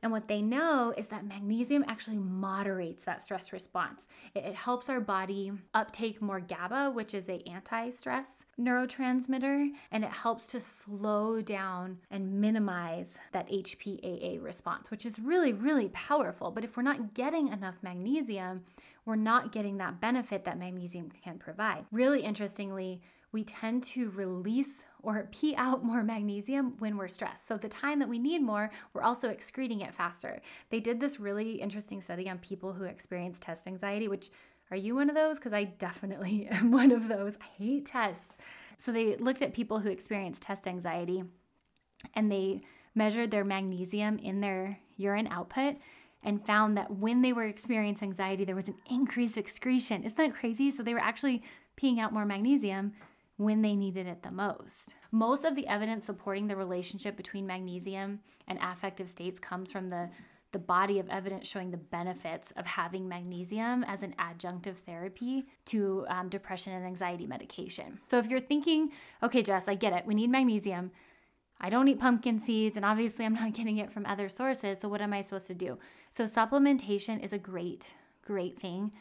And 0.03 0.11
what 0.11 0.27
they 0.27 0.41
know 0.41 0.93
is 0.97 1.07
that 1.07 1.25
magnesium 1.25 1.85
actually 1.87 2.17
moderates 2.17 3.05
that 3.05 3.23
stress 3.23 3.53
response. 3.53 4.05
It, 4.35 4.43
it 4.43 4.55
helps 4.55 4.89
our 4.89 4.99
body 4.99 5.53
uptake 5.73 6.21
more 6.21 6.41
GABA, 6.41 6.91
which 6.91 7.13
is 7.13 7.29
a 7.29 7.41
anti-stress 7.47 8.43
neurotransmitter, 8.59 9.69
and 9.91 10.03
it 10.03 10.09
helps 10.11 10.47
to 10.47 10.59
slow 10.59 11.41
down 11.41 11.97
and 12.11 12.41
minimize 12.41 13.07
that 13.31 13.49
HPAA 13.49 14.43
response, 14.43 14.91
which 14.91 15.05
is 15.05 15.19
really, 15.19 15.53
really 15.53 15.89
powerful. 15.89 16.51
But 16.51 16.65
if 16.65 16.75
we're 16.75 16.83
not 16.83 17.13
getting 17.13 17.47
enough 17.47 17.75
magnesium, 17.81 18.63
we're 19.05 19.15
not 19.15 19.53
getting 19.53 19.77
that 19.77 20.01
benefit 20.01 20.43
that 20.45 20.59
magnesium 20.59 21.09
can 21.23 21.39
provide. 21.39 21.85
Really 21.91 22.21
interestingly, 22.21 23.01
we 23.31 23.43
tend 23.43 23.83
to 23.83 24.11
release 24.11 24.83
or 25.03 25.27
pee 25.31 25.53
out 25.55 25.83
more 25.83 26.01
magnesium 26.01 26.75
when 26.79 26.97
we're 26.97 27.09
stressed. 27.09 27.45
So, 27.45 27.57
the 27.57 27.67
time 27.67 27.99
that 27.99 28.07
we 28.07 28.17
need 28.17 28.41
more, 28.41 28.71
we're 28.93 29.03
also 29.03 29.29
excreting 29.29 29.81
it 29.81 29.93
faster. 29.93 30.41
They 30.69 30.79
did 30.79 30.99
this 30.99 31.19
really 31.19 31.61
interesting 31.61 32.01
study 32.01 32.29
on 32.29 32.39
people 32.39 32.73
who 32.73 32.85
experience 32.85 33.37
test 33.37 33.67
anxiety, 33.67 34.07
which 34.07 34.29
are 34.71 34.77
you 34.77 34.95
one 34.95 35.09
of 35.09 35.15
those? 35.15 35.37
Because 35.37 35.53
I 35.53 35.65
definitely 35.65 36.47
am 36.51 36.71
one 36.71 36.91
of 36.91 37.09
those. 37.09 37.37
I 37.41 37.61
hate 37.61 37.85
tests. 37.85 38.37
So, 38.77 38.91
they 38.91 39.17
looked 39.17 39.41
at 39.41 39.53
people 39.53 39.79
who 39.79 39.89
experience 39.89 40.39
test 40.39 40.67
anxiety 40.67 41.23
and 42.15 42.31
they 42.31 42.61
measured 42.95 43.29
their 43.29 43.43
magnesium 43.43 44.17
in 44.19 44.39
their 44.39 44.79
urine 44.95 45.27
output 45.27 45.75
and 46.23 46.45
found 46.45 46.77
that 46.77 46.89
when 46.89 47.21
they 47.21 47.33
were 47.33 47.45
experiencing 47.45 48.09
anxiety, 48.09 48.45
there 48.45 48.55
was 48.55 48.69
an 48.69 48.75
increased 48.89 49.37
excretion. 49.37 50.03
Isn't 50.03 50.17
that 50.17 50.33
crazy? 50.33 50.71
So, 50.71 50.81
they 50.81 50.93
were 50.93 50.99
actually 51.01 51.43
peeing 51.77 51.99
out 51.99 52.13
more 52.13 52.25
magnesium 52.25 52.93
when 53.43 53.61
they 53.61 53.75
needed 53.75 54.07
it 54.07 54.23
the 54.23 54.31
most. 54.31 54.95
Most 55.11 55.45
of 55.45 55.55
the 55.55 55.67
evidence 55.67 56.05
supporting 56.05 56.47
the 56.47 56.55
relationship 56.55 57.15
between 57.15 57.45
magnesium 57.45 58.19
and 58.47 58.59
affective 58.61 59.09
states 59.09 59.39
comes 59.39 59.71
from 59.71 59.89
the 59.89 60.09
the 60.53 60.59
body 60.59 60.99
of 60.99 61.09
evidence 61.09 61.47
showing 61.47 61.71
the 61.71 61.77
benefits 61.77 62.53
of 62.55 62.65
having 62.65 63.09
magnesium 63.09 63.83
as 63.83 64.03
an 64.03 64.13
adjunctive 64.19 64.75
therapy 64.77 65.43
to 65.65 66.05
um, 66.07 66.29
depression 66.29 66.73
and 66.73 66.85
anxiety 66.85 67.25
medication. 67.25 67.99
So, 68.07 68.19
if 68.19 68.27
you're 68.27 68.39
thinking, 68.39 68.91
okay, 69.23 69.41
Jess, 69.41 69.67
I 69.67 69.73
get 69.73 69.93
it, 69.93 70.05
we 70.05 70.13
need 70.13 70.29
magnesium. 70.29 70.91
I 71.59 71.69
don't 71.69 71.87
eat 71.87 71.99
pumpkin 71.99 72.39
seeds, 72.39 72.75
and 72.75 72.85
obviously, 72.85 73.25
I'm 73.25 73.33
not 73.43 73.53
getting 73.53 73.77
it 73.77 73.91
from 73.91 74.05
other 74.05 74.29
sources. 74.29 74.79
So, 74.79 74.87
what 74.87 75.01
am 75.01 75.11
I 75.11 75.21
supposed 75.21 75.47
to 75.47 75.55
do? 75.55 75.79
So, 76.11 76.25
supplementation 76.25 77.23
is 77.23 77.33
a 77.33 77.39
great, 77.39 77.95
great 78.23 78.59
thing 78.59 78.91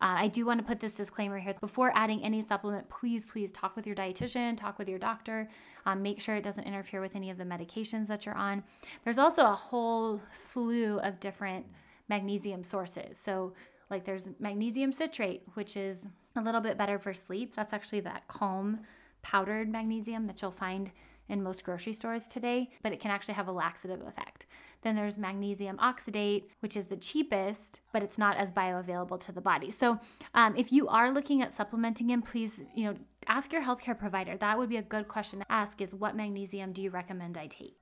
uh, 0.00 0.14
I 0.18 0.28
do 0.28 0.46
want 0.46 0.60
to 0.60 0.64
put 0.64 0.80
this 0.80 0.94
disclaimer 0.94 1.38
here. 1.38 1.54
Before 1.60 1.90
adding 1.94 2.22
any 2.22 2.40
supplement, 2.42 2.88
please, 2.88 3.24
please 3.24 3.50
talk 3.50 3.74
with 3.74 3.86
your 3.86 3.96
dietitian, 3.96 4.56
talk 4.56 4.78
with 4.78 4.88
your 4.88 4.98
doctor, 4.98 5.48
um, 5.86 6.02
make 6.02 6.20
sure 6.20 6.36
it 6.36 6.44
doesn't 6.44 6.64
interfere 6.64 7.00
with 7.00 7.16
any 7.16 7.30
of 7.30 7.38
the 7.38 7.44
medications 7.44 8.06
that 8.06 8.24
you're 8.24 8.36
on. 8.36 8.62
There's 9.04 9.18
also 9.18 9.42
a 9.44 9.54
whole 9.54 10.20
slew 10.30 10.98
of 11.00 11.18
different 11.18 11.66
magnesium 12.08 12.62
sources. 12.62 13.18
So, 13.18 13.54
like 13.90 14.04
there's 14.04 14.28
magnesium 14.38 14.92
citrate, 14.92 15.42
which 15.54 15.76
is 15.76 16.04
a 16.36 16.42
little 16.42 16.60
bit 16.60 16.76
better 16.76 16.98
for 16.98 17.14
sleep. 17.14 17.54
That's 17.54 17.72
actually 17.72 18.00
that 18.00 18.28
calm 18.28 18.80
powdered 19.22 19.68
magnesium 19.68 20.26
that 20.26 20.40
you'll 20.42 20.50
find 20.50 20.90
in 21.28 21.42
most 21.42 21.64
grocery 21.64 21.92
stores 21.92 22.26
today, 22.26 22.70
but 22.82 22.92
it 22.92 23.00
can 23.00 23.10
actually 23.10 23.34
have 23.34 23.48
a 23.48 23.52
laxative 23.52 24.00
effect. 24.06 24.46
Then 24.82 24.94
there's 24.94 25.18
magnesium 25.18 25.76
oxidate, 25.78 26.44
which 26.60 26.76
is 26.76 26.86
the 26.86 26.96
cheapest, 26.96 27.80
but 27.92 28.02
it's 28.02 28.18
not 28.18 28.36
as 28.36 28.52
bioavailable 28.52 29.20
to 29.24 29.32
the 29.32 29.40
body. 29.40 29.70
So 29.70 29.98
um, 30.34 30.54
if 30.56 30.72
you 30.72 30.88
are 30.88 31.10
looking 31.10 31.42
at 31.42 31.52
supplementing 31.52 32.10
in, 32.10 32.22
please, 32.22 32.60
you 32.74 32.84
know, 32.84 32.94
ask 33.26 33.52
your 33.52 33.62
healthcare 33.62 33.98
provider. 33.98 34.36
That 34.36 34.56
would 34.56 34.68
be 34.68 34.76
a 34.76 34.82
good 34.82 35.08
question 35.08 35.40
to 35.40 35.52
ask 35.52 35.80
is 35.80 35.94
what 35.94 36.16
magnesium 36.16 36.72
do 36.72 36.82
you 36.82 36.90
recommend 36.90 37.36
I 37.36 37.48
take? 37.48 37.76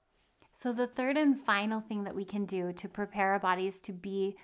So, 0.52 0.72
the 0.72 0.86
third 0.86 1.18
and 1.18 1.38
final 1.38 1.82
thing 1.82 2.04
that 2.04 2.14
we 2.14 2.24
can 2.24 2.46
do 2.46 2.72
to 2.72 2.88
prepare 2.88 3.32
our 3.32 3.38
bodies 3.38 3.78
to 3.80 3.92
be 3.92 4.36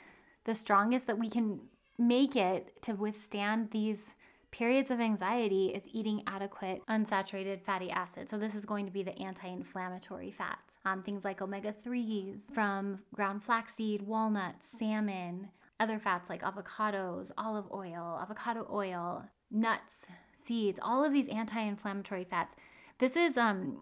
the 0.45 0.55
strongest 0.55 1.07
that 1.07 1.19
we 1.19 1.31
can 1.31 1.61
make 1.99 2.37
it 2.37 2.83
to 2.83 2.93
withstand 2.93 3.71
these 3.71 4.15
periods 4.53 4.91
of 4.91 5.01
anxiety 5.01 5.69
is 5.69 5.83
eating 5.91 6.23
adequate 6.27 6.83
unsaturated 6.89 7.63
fatty 7.63 7.91
acids. 7.91 8.31
So, 8.31 8.39
this 8.39 8.55
is 8.55 8.65
going 8.65 8.87
to 8.87 8.93
be 8.93 9.03
the 9.03 9.19
anti 9.19 9.49
inflammatory 9.49 10.31
fats. 10.31 10.75
Um, 10.85 11.03
things 11.03 11.25
like 11.25 11.43
omega 11.43 11.75
3s 11.85 12.41
from 12.55 13.01
ground 13.15 13.43
flaxseed, 13.43 14.03
walnuts, 14.03 14.67
salmon, 14.79 15.49
other 15.81 15.99
fats 15.99 16.31
like 16.31 16.43
avocados, 16.43 17.31
olive 17.37 17.67
oil, 17.73 18.19
avocado 18.23 18.69
oil, 18.71 19.25
nuts, 19.51 20.07
seeds, 20.45 20.79
all 20.83 21.05
of 21.05 21.13
these 21.13 21.29
anti 21.29 21.61
inflammatory 21.61 22.25
fats. 22.25 22.55
This 22.99 23.17
is, 23.17 23.37
um, 23.37 23.79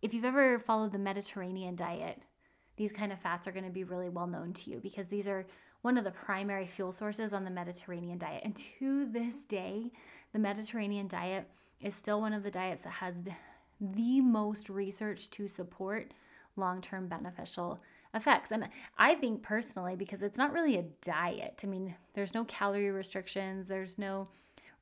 if 0.00 0.14
you've 0.14 0.24
ever 0.24 0.58
followed 0.60 0.92
the 0.92 0.98
Mediterranean 0.98 1.76
diet, 1.76 2.22
these 2.76 2.92
kind 2.92 3.12
of 3.12 3.18
fats 3.18 3.46
are 3.46 3.52
going 3.52 3.64
to 3.64 3.70
be 3.70 3.84
really 3.84 4.08
well 4.08 4.26
known 4.26 4.52
to 4.52 4.70
you 4.70 4.78
because 4.78 5.08
these 5.08 5.26
are 5.26 5.46
one 5.82 5.96
of 5.96 6.04
the 6.04 6.10
primary 6.10 6.66
fuel 6.66 6.92
sources 6.92 7.32
on 7.32 7.44
the 7.44 7.50
Mediterranean 7.50 8.18
diet. 8.18 8.42
And 8.44 8.56
to 8.78 9.06
this 9.06 9.34
day, 9.48 9.92
the 10.32 10.38
Mediterranean 10.38 11.08
diet 11.08 11.46
is 11.80 11.94
still 11.94 12.20
one 12.20 12.32
of 12.32 12.42
the 12.42 12.50
diets 12.50 12.82
that 12.82 12.90
has 12.90 13.14
the, 13.24 14.20
most 14.20 14.68
research 14.68 15.30
to 15.30 15.48
support 15.48 16.12
long 16.56 16.80
term 16.80 17.08
beneficial 17.08 17.78
effects. 18.14 18.50
And 18.50 18.68
I 18.98 19.14
think 19.14 19.42
personally, 19.42 19.96
because 19.96 20.22
it's 20.22 20.38
not 20.38 20.52
really 20.52 20.76
a 20.78 20.84
diet, 21.02 21.60
I 21.62 21.66
mean, 21.66 21.94
there's 22.14 22.34
no 22.34 22.44
calorie 22.44 22.90
restrictions, 22.90 23.68
there's 23.68 23.98
no 23.98 24.28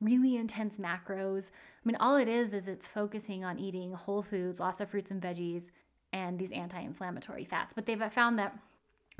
really 0.01 0.37
intense 0.37 0.77
macros. 0.77 1.51
I 1.51 1.83
mean, 1.85 1.97
all 1.97 2.17
it 2.17 2.29
is 2.29 2.55
is 2.55 2.69
it's 2.69 2.87
focusing 2.87 3.45
on 3.45 3.59
eating 3.59 3.93
whole 3.93 4.23
foods, 4.23 4.61
lots 4.61 4.81
of 4.81 4.91
fruits 4.91 5.11
and 5.11 5.21
veggies, 5.21 5.71
and 6.15 6.39
these 6.39 6.53
anti 6.53 6.81
inflammatory 6.81 7.45
fats. 7.45 7.75
But 7.75 7.85
they've 7.85 8.03
found 8.13 8.39
that 8.39 8.57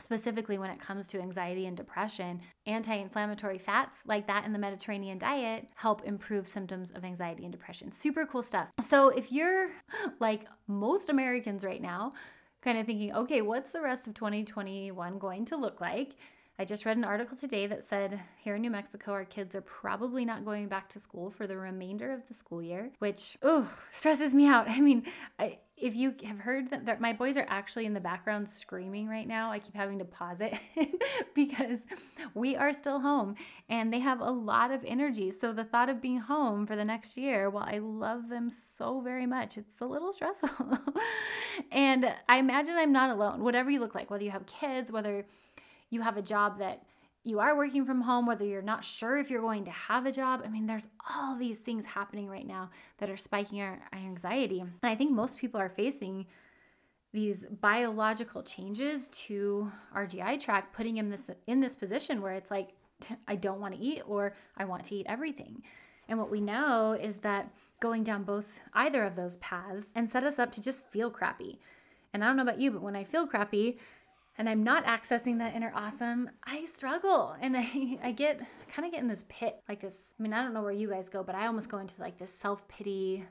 specifically 0.01 0.59
when 0.59 0.71
it 0.71 0.81
comes 0.81 1.09
to 1.09 1.21
anxiety 1.21 1.67
and 1.67 1.77
depression, 1.77 2.41
anti 2.67 2.95
inflammatory 2.95 3.59
fats 3.59 3.97
like 4.07 4.27
that 4.29 4.47
in 4.47 4.53
the 4.53 4.59
Mediterranean 4.59 5.19
diet 5.19 5.69
help 5.75 6.05
improve 6.05 6.47
symptoms 6.47 6.93
of 6.93 7.05
anxiety 7.05 7.43
and 7.43 7.53
depression. 7.53 7.93
Super 7.93 8.25
cool 8.25 8.45
stuff. 8.45 8.69
So, 8.87 9.09
if 9.09 9.33
you're 9.33 9.71
like 10.21 10.47
most 10.69 11.11
Americans 11.11 11.65
right 11.65 11.83
now, 11.83 12.15
kind 12.63 12.79
of 12.79 12.87
thinking, 12.87 13.13
okay, 13.13 13.43
what's 13.43 13.73
the 13.73 13.83
rest 13.83 14.07
of 14.07 14.15
2021 14.15 15.19
going 15.19 15.45
to 15.47 15.57
look 15.57 15.81
like? 15.81 16.15
I 16.57 16.65
just 16.65 16.87
read 16.87 16.97
an 16.97 17.05
article 17.05 17.37
today 17.37 17.67
that 17.67 17.83
said 17.83 18.21
here 18.39 18.55
in 18.55 18.63
New 18.63 18.71
Mexico, 18.71 19.11
our 19.11 19.25
kids 19.25 19.57
are 19.57 19.61
probably 19.61 20.25
not 20.25 20.45
going 20.45 20.69
back 20.69 20.89
to 20.91 21.01
school 21.01 21.29
for 21.29 21.49
the 21.49 21.57
remainder 21.57 22.13
of 22.13 22.25
the 22.29 22.35
school 22.35 22.63
year, 22.63 22.93
which, 23.01 23.37
oh, 23.43 23.69
stresses 23.91 24.35
me 24.35 24.47
out. 24.47 24.71
I 24.71 24.81
mean, 24.81 25.03
I, 25.37 25.59
if 25.77 25.97
you 25.97 26.15
have 26.25 26.39
heard 26.39 26.71
that, 26.71 26.87
that, 26.87 27.01
my 27.01 27.13
boys 27.13 27.37
are 27.37 27.47
actually 27.49 27.87
in 27.87 27.93
the 27.93 28.01
background 28.01 28.49
screaming 28.49 29.09
right 29.09 29.27
now, 29.27 29.51
I 29.51 29.59
keep 29.59 29.75
having 29.75 29.99
to 29.99 30.05
pause 30.05 30.41
it 30.41 30.57
because 31.35 31.81
we 32.35 32.55
are 32.55 32.73
still 32.73 33.01
home 33.01 33.35
and 33.69 33.93
they 33.93 33.99
have 33.99 34.21
a 34.21 34.31
lot 34.31 34.71
of 34.71 34.85
energy. 34.85 35.33
So 35.33 35.53
the 35.53 35.65
thought 35.65 35.89
of 35.89 36.01
being 36.01 36.19
home 36.19 36.69
for 36.69 36.77
the 36.77 36.85
next 36.85 37.17
year, 37.17 37.51
while 37.51 37.67
I 37.67 37.79
love 37.79 38.29
them 38.29 38.49
so 38.49 39.01
very 39.01 39.27
much, 39.27 39.59
it's 39.59 39.81
a 39.81 39.87
little 39.87 40.13
stressful. 40.13 40.79
and 41.73 42.15
I 42.29 42.39
imagine 42.39 42.77
I'm 42.77 42.93
not 42.93 43.11
alone. 43.11 43.43
Whatever 43.43 43.73
you 43.73 43.81
look 43.81 43.97
like, 43.97 44.09
whether 44.09 44.23
you 44.23 44.31
have 44.31 44.47
kids, 44.47 44.93
whether 44.93 45.27
you 45.95 46.03
have 46.03 46.17
a 46.17 46.23
job 46.23 46.59
that 46.59 46.83
you 47.23 47.41
are 47.41 47.57
working 47.57 47.87
from 47.87 48.03
home, 48.03 48.27
whether 48.27 48.45
you're 48.45 48.61
not 48.61 48.85
sure 48.85 49.17
if 49.17 49.31
you're 49.31 49.41
going 49.41 49.65
to 49.65 49.71
have 49.71 50.05
a 50.05 50.13
job. 50.13 50.43
I 50.45 50.49
mean, 50.49 50.67
there's 50.67 50.89
all 51.15 51.39
these 51.39 51.59
things 51.59 51.87
happening 51.87 52.29
right 52.29 52.47
now 52.47 52.71
that 52.99 53.09
are 53.09 53.17
spiking 53.17 53.63
our, 53.63 53.81
anxiety. 53.95 54.61
And 54.61 54.73
I 54.83 54.95
think 54.95 55.11
most 55.11 55.39
people 55.39 55.59
are 55.59 55.71
facing 55.71 56.27
these 57.15 57.47
biological 57.61 58.43
changes 58.43 59.09
to 59.09 59.71
our 59.95 60.07
GI 60.07 60.39
tract, 60.39 60.75
putting 60.75 60.99
in 60.99 61.09
this 61.09 61.23
in 61.47 61.61
this 61.61 61.75
position 61.75 62.21
where 62.21 62.33
it's 62.33 62.51
like 62.51 62.71
I 63.27 63.37
don't 63.37 63.61
want 63.61 63.75
to 63.75 63.81
eat 63.81 64.03
or 64.07 64.35
I 64.57 64.65
want 64.65 64.85
to 64.85 64.95
eat 64.95 65.07
everything. 65.09 65.63
And 66.09 66.19
what 66.19 66.31
we 66.31 66.41
know 66.41 66.93
is 66.93 67.19
that 67.19 67.49
going 67.81 68.03
down 68.03 68.25
both 68.25 68.61
either 68.75 69.05
of 69.05 69.17
those 69.17 69.37
paths 69.39 69.87
and 69.95 70.11
set 70.11 70.25
us 70.25 70.39
up 70.39 70.53
to 70.53 70.61
just 70.61 70.87
feel 70.91 71.11
crappy. 71.11 71.59
And 72.13 72.23
I 72.23 72.27
don't 72.27 72.37
know 72.37 72.43
about 72.43 72.61
you, 72.61 72.71
but 72.71 72.83
when 72.83 72.97
I 72.97 73.05
feel 73.05 73.27
crappy, 73.27 73.79
and 74.37 74.49
I'm 74.49 74.65
not 74.65 74.85
accessing 74.85 75.39
that 75.39 75.55
inner 75.55 75.73
awesome, 75.75 76.31
I 76.45 76.65
struggle 76.65 77.37
and 77.41 77.57
I, 77.57 77.99
I 78.03 78.13
get 78.13 78.43
kind 78.69 78.87
of 78.87 78.93
get 78.93 79.03
in 79.03 79.09
this 79.09 79.25
pit, 79.29 79.61
like 79.69 79.81
this. 79.81 79.95
I 80.19 80.23
mean, 80.23 80.33
I 80.33 80.43
don't 80.43 80.55
know 80.55 80.63
where 80.63 80.73
you 80.73 80.89
guys 80.89 81.09
go, 81.09 81.23
but 81.23 81.35
I 81.35 81.47
almost 81.47 81.69
go 81.69 81.79
into 81.79 82.01
like 82.01 82.19
this 82.19 82.33
self 82.33 82.67
pity, 82.69 83.25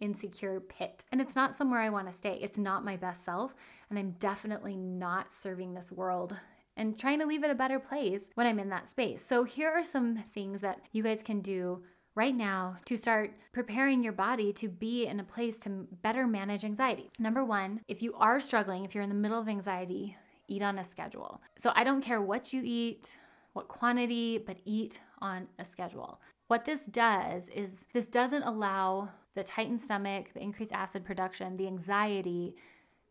insecure 0.00 0.60
pit. 0.60 1.04
And 1.12 1.20
it's 1.20 1.36
not 1.36 1.56
somewhere 1.56 1.80
I 1.80 1.90
want 1.90 2.08
to 2.08 2.16
stay. 2.16 2.38
It's 2.40 2.58
not 2.58 2.84
my 2.84 2.96
best 2.96 3.24
self. 3.24 3.54
And 3.88 3.98
I'm 3.98 4.12
definitely 4.18 4.76
not 4.76 5.32
serving 5.32 5.74
this 5.74 5.92
world 5.92 6.36
and 6.76 6.98
trying 6.98 7.18
to 7.18 7.26
leave 7.26 7.44
it 7.44 7.50
a 7.50 7.54
better 7.54 7.78
place 7.78 8.20
when 8.34 8.46
I'm 8.46 8.58
in 8.58 8.70
that 8.70 8.88
space. 8.88 9.24
So, 9.26 9.44
here 9.44 9.70
are 9.70 9.84
some 9.84 10.16
things 10.34 10.60
that 10.60 10.80
you 10.92 11.02
guys 11.02 11.22
can 11.22 11.40
do 11.40 11.82
right 12.14 12.34
now 12.34 12.76
to 12.84 12.96
start 12.96 13.34
preparing 13.52 14.02
your 14.02 14.12
body 14.12 14.52
to 14.52 14.68
be 14.68 15.06
in 15.06 15.20
a 15.20 15.24
place 15.24 15.58
to 15.60 15.86
better 16.02 16.26
manage 16.26 16.64
anxiety. 16.64 17.10
Number 17.18 17.44
one, 17.44 17.80
if 17.88 18.02
you 18.02 18.14
are 18.14 18.40
struggling, 18.40 18.84
if 18.84 18.94
you're 18.94 19.04
in 19.04 19.10
the 19.10 19.14
middle 19.14 19.38
of 19.38 19.48
anxiety, 19.48 20.16
eat 20.50 20.62
on 20.62 20.78
a 20.78 20.84
schedule. 20.84 21.40
So 21.56 21.72
I 21.74 21.84
don't 21.84 22.02
care 22.02 22.20
what 22.20 22.52
you 22.52 22.60
eat, 22.64 23.16
what 23.54 23.68
quantity, 23.68 24.38
but 24.38 24.58
eat 24.64 25.00
on 25.20 25.48
a 25.58 25.64
schedule. 25.64 26.20
What 26.48 26.64
this 26.64 26.80
does 26.86 27.48
is 27.48 27.86
this 27.94 28.06
doesn't 28.06 28.42
allow 28.42 29.08
the 29.34 29.44
tightened 29.44 29.80
stomach, 29.80 30.32
the 30.34 30.42
increased 30.42 30.72
acid 30.72 31.04
production, 31.04 31.56
the 31.56 31.68
anxiety 31.68 32.56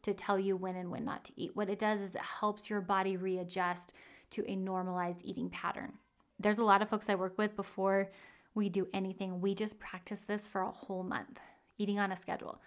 to 0.03 0.13
tell 0.13 0.37
you 0.37 0.55
when 0.57 0.75
and 0.75 0.91
when 0.91 1.05
not 1.05 1.23
to 1.25 1.33
eat. 1.35 1.55
What 1.55 1.69
it 1.69 1.79
does 1.79 2.01
is 2.01 2.15
it 2.15 2.21
helps 2.21 2.69
your 2.69 2.81
body 2.81 3.17
readjust 3.17 3.93
to 4.31 4.45
a 4.47 4.55
normalized 4.55 5.21
eating 5.23 5.49
pattern. 5.49 5.93
There's 6.39 6.59
a 6.59 6.63
lot 6.63 6.81
of 6.81 6.89
folks 6.89 7.09
I 7.09 7.15
work 7.15 7.37
with 7.37 7.55
before 7.55 8.11
we 8.55 8.69
do 8.69 8.87
anything, 8.93 9.39
we 9.39 9.53
just 9.53 9.79
practice 9.79 10.21
this 10.21 10.47
for 10.47 10.61
a 10.61 10.71
whole 10.71 11.03
month, 11.03 11.39
eating 11.77 11.99
on 11.99 12.11
a 12.11 12.15
schedule, 12.15 12.61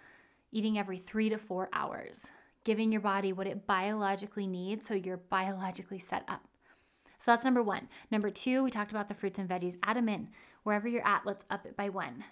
eating 0.51 0.79
every 0.79 0.97
three 0.97 1.29
to 1.29 1.37
four 1.37 1.69
hours 1.73 2.25
giving 2.63 2.91
your 2.91 3.01
body 3.01 3.33
what 3.33 3.47
it 3.47 3.67
biologically 3.67 4.47
needs 4.47 4.87
so 4.87 4.93
you're 4.93 5.17
biologically 5.17 5.99
set 5.99 6.23
up. 6.27 6.41
So 7.19 7.31
that's 7.31 7.45
number 7.45 7.63
one. 7.63 7.87
Number 8.11 8.29
two, 8.29 8.63
we 8.63 8.69
talked 8.71 8.91
about 8.91 9.07
the 9.07 9.13
fruits 9.13 9.39
and 9.39 9.47
veggies. 9.47 9.77
Add 9.83 9.97
them 9.97 10.09
in. 10.09 10.29
Wherever 10.63 10.87
you're 10.87 11.07
at, 11.07 11.25
let's 11.25 11.45
up 11.49 11.65
it 11.65 11.77
by 11.77 11.89
one. 11.89 12.23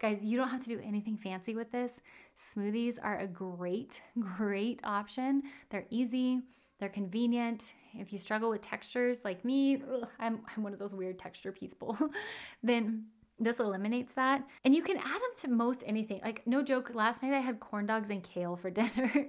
Guys, 0.00 0.20
you 0.22 0.36
don't 0.36 0.48
have 0.48 0.62
to 0.62 0.68
do 0.68 0.80
anything 0.82 1.16
fancy 1.16 1.54
with 1.54 1.72
this. 1.72 1.92
Smoothies 2.38 2.98
are 3.02 3.18
a 3.18 3.26
great, 3.26 4.00
great 4.36 4.80
option. 4.84 5.42
They're 5.70 5.86
easy, 5.90 6.40
they're 6.78 6.88
convenient. 6.88 7.74
If 7.94 8.12
you 8.12 8.18
struggle 8.18 8.50
with 8.50 8.60
textures 8.60 9.24
like 9.24 9.44
me, 9.44 9.82
ugh, 9.82 10.08
I'm, 10.20 10.40
I'm 10.56 10.62
one 10.62 10.72
of 10.72 10.78
those 10.78 10.94
weird 10.94 11.18
texture 11.18 11.50
people, 11.50 11.98
then 12.62 13.06
this 13.40 13.58
eliminates 13.60 14.12
that. 14.14 14.46
And 14.64 14.74
you 14.74 14.82
can 14.82 14.96
add 14.96 15.04
them 15.04 15.34
to 15.36 15.48
most 15.48 15.82
anything. 15.86 16.20
Like, 16.24 16.46
no 16.46 16.62
joke, 16.62 16.90
last 16.94 17.22
night 17.22 17.32
I 17.32 17.40
had 17.40 17.60
corn 17.60 17.86
dogs 17.86 18.10
and 18.10 18.22
kale 18.22 18.56
for 18.56 18.70
dinner. 18.70 19.26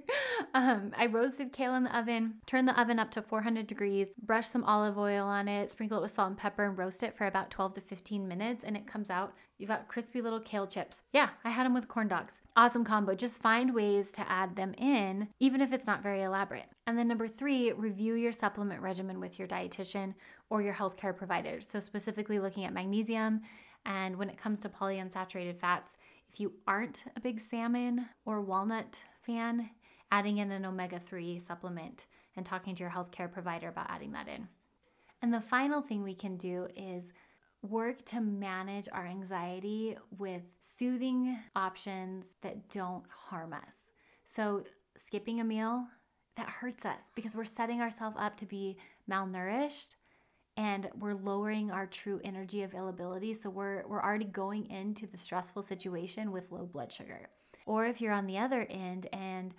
um, 0.54 0.92
I 0.96 1.06
roasted 1.06 1.52
kale 1.52 1.74
in 1.74 1.84
the 1.84 1.96
oven, 1.96 2.34
turned 2.46 2.68
the 2.68 2.80
oven 2.80 2.98
up 2.98 3.10
to 3.12 3.22
400 3.22 3.66
degrees, 3.66 4.08
brush 4.22 4.48
some 4.48 4.64
olive 4.64 4.98
oil 4.98 5.26
on 5.26 5.48
it, 5.48 5.70
sprinkle 5.70 5.98
it 5.98 6.02
with 6.02 6.10
salt 6.10 6.30
and 6.30 6.38
pepper, 6.38 6.64
and 6.64 6.78
roast 6.78 7.02
it 7.02 7.16
for 7.16 7.26
about 7.26 7.50
12 7.50 7.74
to 7.74 7.80
15 7.80 8.26
minutes. 8.26 8.64
And 8.64 8.76
it 8.76 8.86
comes 8.86 9.10
out. 9.10 9.34
You've 9.58 9.68
got 9.68 9.88
crispy 9.88 10.22
little 10.22 10.40
kale 10.40 10.66
chips. 10.66 11.02
Yeah, 11.12 11.28
I 11.44 11.50
had 11.50 11.66
them 11.66 11.74
with 11.74 11.86
corn 11.86 12.08
dogs. 12.08 12.40
Awesome 12.56 12.82
combo. 12.82 13.14
Just 13.14 13.42
find 13.42 13.74
ways 13.74 14.10
to 14.12 14.26
add 14.26 14.56
them 14.56 14.72
in, 14.78 15.28
even 15.38 15.60
if 15.60 15.74
it's 15.74 15.86
not 15.86 16.02
very 16.02 16.22
elaborate. 16.22 16.64
And 16.86 16.98
then 16.98 17.08
number 17.08 17.28
three, 17.28 17.72
review 17.72 18.14
your 18.14 18.32
supplement 18.32 18.80
regimen 18.80 19.20
with 19.20 19.38
your 19.38 19.46
dietitian 19.46 20.14
or 20.48 20.62
your 20.62 20.72
healthcare 20.72 21.14
provider. 21.14 21.60
So, 21.60 21.78
specifically 21.78 22.38
looking 22.38 22.64
at 22.64 22.72
magnesium 22.72 23.42
and 23.84 24.16
when 24.16 24.30
it 24.30 24.38
comes 24.38 24.60
to 24.60 24.68
polyunsaturated 24.68 25.58
fats, 25.58 25.96
if 26.32 26.40
you 26.40 26.52
aren't 26.66 27.04
a 27.16 27.20
big 27.20 27.40
salmon 27.40 28.06
or 28.24 28.40
walnut 28.40 29.02
fan, 29.22 29.70
adding 30.12 30.38
in 30.38 30.50
an 30.50 30.64
omega 30.64 30.98
3 30.98 31.38
supplement 31.38 32.06
and 32.36 32.46
talking 32.46 32.74
to 32.74 32.82
your 32.82 32.90
healthcare 32.90 33.30
provider 33.30 33.68
about 33.68 33.90
adding 33.90 34.12
that 34.12 34.28
in. 34.28 34.48
And 35.22 35.32
the 35.32 35.40
final 35.40 35.82
thing 35.82 36.02
we 36.02 36.14
can 36.14 36.36
do 36.36 36.68
is 36.76 37.12
work 37.62 38.04
to 38.06 38.20
manage 38.20 38.88
our 38.92 39.06
anxiety 39.06 39.96
with 40.18 40.42
soothing 40.78 41.38
options 41.54 42.26
that 42.42 42.70
don't 42.70 43.04
harm 43.10 43.52
us. 43.52 43.74
So, 44.24 44.64
skipping 44.96 45.40
a 45.40 45.44
meal 45.44 45.86
that 46.36 46.48
hurts 46.48 46.84
us 46.84 47.02
because 47.14 47.34
we're 47.34 47.44
setting 47.44 47.80
ourselves 47.80 48.16
up 48.18 48.36
to 48.38 48.46
be 48.46 48.78
malnourished 49.10 49.96
and 50.60 50.90
we're 50.98 51.14
lowering 51.14 51.70
our 51.70 51.86
true 51.86 52.20
energy 52.22 52.64
availability. 52.64 53.32
So 53.32 53.48
we're, 53.48 53.82
we're 53.86 54.02
already 54.02 54.26
going 54.26 54.68
into 54.70 55.06
the 55.06 55.16
stressful 55.16 55.62
situation 55.62 56.32
with 56.32 56.52
low 56.52 56.66
blood 56.66 56.92
sugar. 56.92 57.30
Or 57.64 57.86
if 57.86 57.98
you're 57.98 58.12
on 58.12 58.26
the 58.26 58.36
other 58.36 58.66
end 58.68 59.06
and 59.14 59.54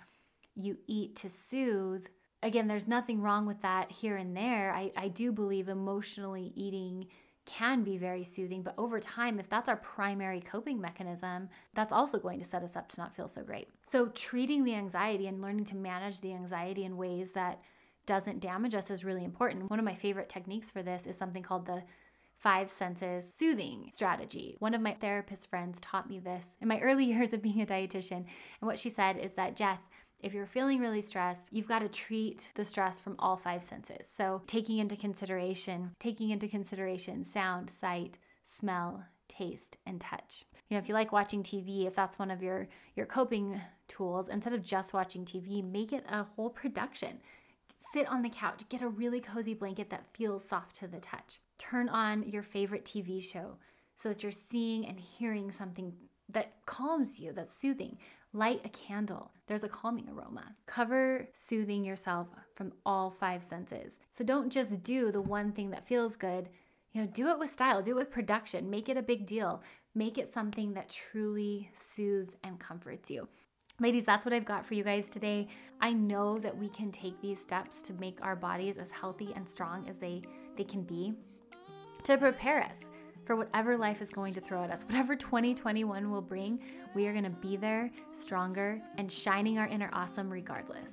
you 0.54 0.78
eat 0.86 1.16
to 1.16 1.28
soothe, 1.28 2.06
again, 2.44 2.68
there's 2.68 2.86
nothing 2.86 3.20
wrong 3.20 3.46
with 3.46 3.60
that 3.62 3.90
here 3.90 4.16
and 4.16 4.36
there. 4.36 4.72
I, 4.72 4.92
I 4.96 5.08
do 5.08 5.32
believe 5.32 5.68
emotionally 5.68 6.52
eating 6.54 7.08
can 7.46 7.82
be 7.82 7.96
very 7.96 8.22
soothing, 8.22 8.62
but 8.62 8.74
over 8.78 9.00
time, 9.00 9.40
if 9.40 9.48
that's 9.48 9.68
our 9.68 9.78
primary 9.78 10.40
coping 10.40 10.80
mechanism, 10.80 11.48
that's 11.74 11.92
also 11.92 12.20
going 12.20 12.38
to 12.38 12.44
set 12.44 12.62
us 12.62 12.76
up 12.76 12.88
to 12.90 13.00
not 13.00 13.16
feel 13.16 13.26
so 13.26 13.42
great. 13.42 13.66
So, 13.90 14.06
treating 14.14 14.62
the 14.62 14.76
anxiety 14.76 15.26
and 15.26 15.42
learning 15.42 15.64
to 15.64 15.76
manage 15.76 16.20
the 16.20 16.32
anxiety 16.32 16.84
in 16.84 16.96
ways 16.96 17.32
that 17.32 17.60
doesn't 18.06 18.40
damage 18.40 18.74
us 18.74 18.90
is 18.90 19.04
really 19.04 19.24
important. 19.24 19.70
One 19.70 19.78
of 19.78 19.84
my 19.84 19.94
favorite 19.94 20.28
techniques 20.28 20.70
for 20.70 20.82
this 20.82 21.06
is 21.06 21.16
something 21.16 21.42
called 21.42 21.66
the 21.66 21.82
five 22.42 22.68
senses 22.68 23.24
soothing 23.32 23.88
strategy. 23.92 24.56
One 24.58 24.74
of 24.74 24.80
my 24.80 24.94
therapist 24.94 25.48
friends 25.48 25.80
taught 25.80 26.10
me 26.10 26.18
this 26.18 26.44
in 26.60 26.68
my 26.68 26.80
early 26.82 27.04
years 27.04 27.32
of 27.32 27.42
being 27.42 27.62
a 27.62 27.66
dietitian. 27.66 28.16
And 28.16 28.26
what 28.60 28.78
she 28.78 28.90
said 28.90 29.16
is 29.16 29.34
that, 29.34 29.56
Jess, 29.56 29.78
if 30.18 30.32
you're 30.32 30.46
feeling 30.46 30.80
really 30.80 31.02
stressed, 31.02 31.52
you've 31.52 31.68
got 31.68 31.80
to 31.80 31.88
treat 31.88 32.50
the 32.54 32.64
stress 32.64 33.00
from 33.00 33.16
all 33.18 33.36
five 33.36 33.62
senses. 33.62 34.06
So, 34.12 34.42
taking 34.46 34.78
into 34.78 34.96
consideration, 34.96 35.90
taking 35.98 36.30
into 36.30 36.46
consideration 36.46 37.24
sound, 37.24 37.70
sight, 37.70 38.18
smell, 38.44 39.04
taste, 39.28 39.78
and 39.84 40.00
touch. 40.00 40.44
You 40.68 40.76
know, 40.76 40.78
if 40.78 40.88
you 40.88 40.94
like 40.94 41.12
watching 41.12 41.42
TV, 41.42 41.86
if 41.86 41.94
that's 41.94 42.18
one 42.18 42.30
of 42.30 42.42
your 42.42 42.68
your 42.94 43.06
coping 43.06 43.60
tools, 43.88 44.28
instead 44.28 44.52
of 44.52 44.62
just 44.62 44.94
watching 44.94 45.24
TV, 45.24 45.62
make 45.62 45.92
it 45.92 46.04
a 46.08 46.22
whole 46.22 46.50
production. 46.50 47.18
Sit 47.92 48.08
on 48.08 48.22
the 48.22 48.30
couch, 48.30 48.62
get 48.70 48.80
a 48.80 48.88
really 48.88 49.20
cozy 49.20 49.52
blanket 49.52 49.90
that 49.90 50.06
feels 50.14 50.48
soft 50.48 50.76
to 50.76 50.86
the 50.86 50.98
touch. 50.98 51.40
Turn 51.58 51.90
on 51.90 52.22
your 52.22 52.42
favorite 52.42 52.86
TV 52.86 53.22
show 53.22 53.58
so 53.96 54.08
that 54.08 54.22
you're 54.22 54.32
seeing 54.32 54.86
and 54.86 54.98
hearing 54.98 55.52
something 55.52 55.92
that 56.30 56.54
calms 56.64 57.18
you, 57.18 57.32
that's 57.32 57.54
soothing. 57.54 57.98
Light 58.32 58.62
a 58.64 58.70
candle. 58.70 59.30
There's 59.46 59.64
a 59.64 59.68
calming 59.68 60.08
aroma. 60.08 60.54
Cover 60.64 61.28
soothing 61.34 61.84
yourself 61.84 62.28
from 62.54 62.72
all 62.86 63.10
five 63.10 63.44
senses. 63.44 63.98
So 64.10 64.24
don't 64.24 64.50
just 64.50 64.82
do 64.82 65.12
the 65.12 65.20
one 65.20 65.52
thing 65.52 65.68
that 65.70 65.86
feels 65.86 66.16
good. 66.16 66.48
You 66.92 67.02
know, 67.02 67.08
do 67.08 67.28
it 67.28 67.38
with 67.38 67.52
style, 67.52 67.82
do 67.82 67.90
it 67.90 67.96
with 67.96 68.10
production, 68.10 68.70
make 68.70 68.88
it 68.88 68.96
a 68.96 69.02
big 69.02 69.26
deal. 69.26 69.62
Make 69.94 70.16
it 70.16 70.32
something 70.32 70.72
that 70.72 70.88
truly 70.88 71.70
soothes 71.74 72.36
and 72.42 72.58
comforts 72.58 73.10
you. 73.10 73.28
Ladies, 73.80 74.04
that's 74.04 74.24
what 74.24 74.34
I've 74.34 74.44
got 74.44 74.64
for 74.64 74.74
you 74.74 74.84
guys 74.84 75.08
today. 75.08 75.48
I 75.80 75.92
know 75.92 76.38
that 76.38 76.56
we 76.56 76.68
can 76.68 76.92
take 76.92 77.20
these 77.20 77.40
steps 77.40 77.80
to 77.82 77.92
make 77.94 78.18
our 78.22 78.36
bodies 78.36 78.76
as 78.76 78.90
healthy 78.90 79.32
and 79.34 79.48
strong 79.48 79.88
as 79.88 79.98
they, 79.98 80.22
they 80.56 80.64
can 80.64 80.82
be 80.82 81.14
to 82.04 82.18
prepare 82.18 82.62
us 82.62 82.80
for 83.24 83.34
whatever 83.34 83.76
life 83.76 84.02
is 84.02 84.10
going 84.10 84.34
to 84.34 84.40
throw 84.40 84.62
at 84.62 84.70
us. 84.70 84.84
Whatever 84.84 85.16
2021 85.16 86.10
will 86.10 86.20
bring, 86.20 86.62
we 86.94 87.06
are 87.06 87.12
going 87.12 87.24
to 87.24 87.30
be 87.30 87.56
there, 87.56 87.90
stronger, 88.12 88.80
and 88.98 89.10
shining 89.10 89.58
our 89.58 89.66
inner 89.66 89.90
awesome 89.92 90.30
regardless. 90.30 90.92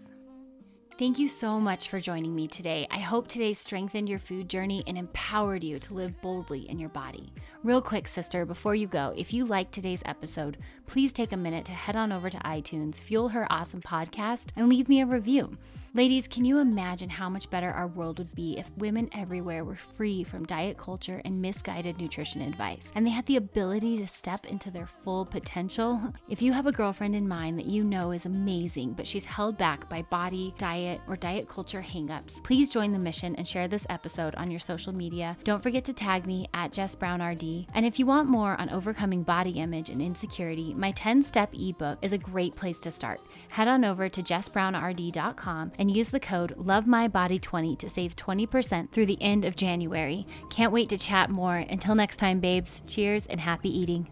Thank 1.00 1.18
you 1.18 1.30
so 1.30 1.62
much 1.62 1.88
for 1.88 1.98
joining 1.98 2.36
me 2.36 2.46
today. 2.46 2.86
I 2.92 2.98
hope 2.98 3.30
today 3.30 3.54
strengthened 3.54 4.10
your 4.10 4.20
food 4.20 4.50
journey 4.50 4.84
and 4.86 4.98
empowered 4.98 5.64
you 5.64 5.80
to 5.80 5.94
live 5.94 6.20
boldly 6.20 6.70
in 6.70 6.78
your 6.78 6.90
body. 6.90 7.32
Real 7.64 7.82
quick, 7.82 8.06
sister, 8.06 8.46
before 8.46 8.76
you 8.76 8.86
go, 8.86 9.14
if 9.16 9.32
you 9.32 9.46
like 9.46 9.72
today's 9.72 10.02
episode, 10.04 10.58
please 10.88 11.14
take 11.14 11.32
a 11.32 11.38
minute 11.38 11.64
to 11.64 11.72
head 11.72 11.96
on 11.96 12.12
over 12.12 12.30
to 12.30 12.38
iTunes, 12.40 13.00
Fuel 13.00 13.30
Her 13.30 13.50
Awesome 13.50 13.80
Podcast, 13.80 14.48
and 14.58 14.68
leave 14.68 14.90
me 14.90 15.00
a 15.00 15.06
review. 15.06 15.58
Ladies, 15.96 16.28
can 16.28 16.46
you 16.46 16.60
imagine 16.60 17.10
how 17.10 17.30
much 17.30 17.50
better 17.50 17.72
our 17.72 17.88
world 17.88 18.20
would 18.20 18.36
be 18.36 18.60
if 18.60 18.70
women 18.78 19.10
everywhere 19.12 19.66
were 19.66 19.76
free 19.76 20.24
from 20.24 20.46
diet 20.46 20.78
culture 20.78 21.20
and 21.26 21.42
misguided 21.42 21.98
nutrition 21.98 22.42
advice 22.42 22.92
and 22.94 23.08
they 23.08 23.10
had 23.10 23.26
the 23.26 23.38
ability 23.38 23.98
to 23.98 24.06
step 24.06 24.46
into 24.46 24.70
their 24.70 24.88
full 25.04 25.26
potential? 25.26 26.00
If 26.30 26.44
you 26.44 26.54
have 26.54 26.68
a 26.68 26.72
girlfriend 26.72 27.16
in 27.16 27.28
mind 27.28 27.58
that 27.58 27.66
you 27.66 27.84
know 27.84 28.12
is 28.12 28.28
amazing, 28.28 28.94
but 28.94 29.08
she's 29.08 29.26
held 29.26 29.58
back 29.58 29.90
by 29.90 30.04
body, 30.04 30.54
diet, 30.60 31.02
or 31.08 31.16
diet 31.16 31.50
culture 31.50 31.82
hangups, 31.82 32.44
please 32.44 32.70
join 32.70 32.94
the 32.94 33.00
mission 33.00 33.36
and 33.36 33.48
share 33.48 33.68
this 33.68 33.88
episode 33.90 34.36
on 34.36 34.52
your 34.52 34.60
social 34.60 34.94
media. 34.94 35.36
Don't 35.44 35.64
forget 35.64 35.84
to 35.86 35.94
tag 35.94 36.28
me 36.28 36.48
at 36.54 36.72
Jess 36.72 36.94
Brown 36.94 37.20
RD. 37.22 37.66
And 37.74 37.84
if 37.84 37.98
you 37.98 38.06
want 38.06 38.30
more 38.30 38.56
on 38.62 38.70
overcoming 38.70 39.24
body 39.24 39.52
image 39.52 39.90
and 39.90 40.02
insecurity, 40.02 40.76
my 40.76 40.92
10 40.92 41.24
step 41.24 41.50
ebook 41.54 41.98
is 42.04 42.14
a 42.14 42.18
great 42.18 42.56
place 42.56 42.80
to 42.82 42.92
start. 42.92 43.22
Head 43.50 43.68
on 43.68 43.84
over 43.84 44.08
to 44.08 44.22
jessbrownrd.com 44.22 45.72
and 45.80 45.90
use 45.90 46.12
the 46.12 46.20
code 46.20 46.54
LOVEMYBODY20 46.58 47.80
to 47.80 47.90
save 47.90 48.16
20% 48.16 48.92
through 48.92 49.08
the 49.08 49.22
end 49.24 49.46
of 49.46 49.56
January. 49.56 50.28
Can't 50.52 50.72
wait 50.72 50.90
to 50.90 50.98
chat 50.98 51.32
more. 51.32 51.56
Until 51.56 51.96
next 51.96 52.18
time, 52.18 52.40
babes, 52.40 52.84
cheers 52.88 53.26
and 53.26 53.40
happy 53.40 53.76
eating. 53.76 54.08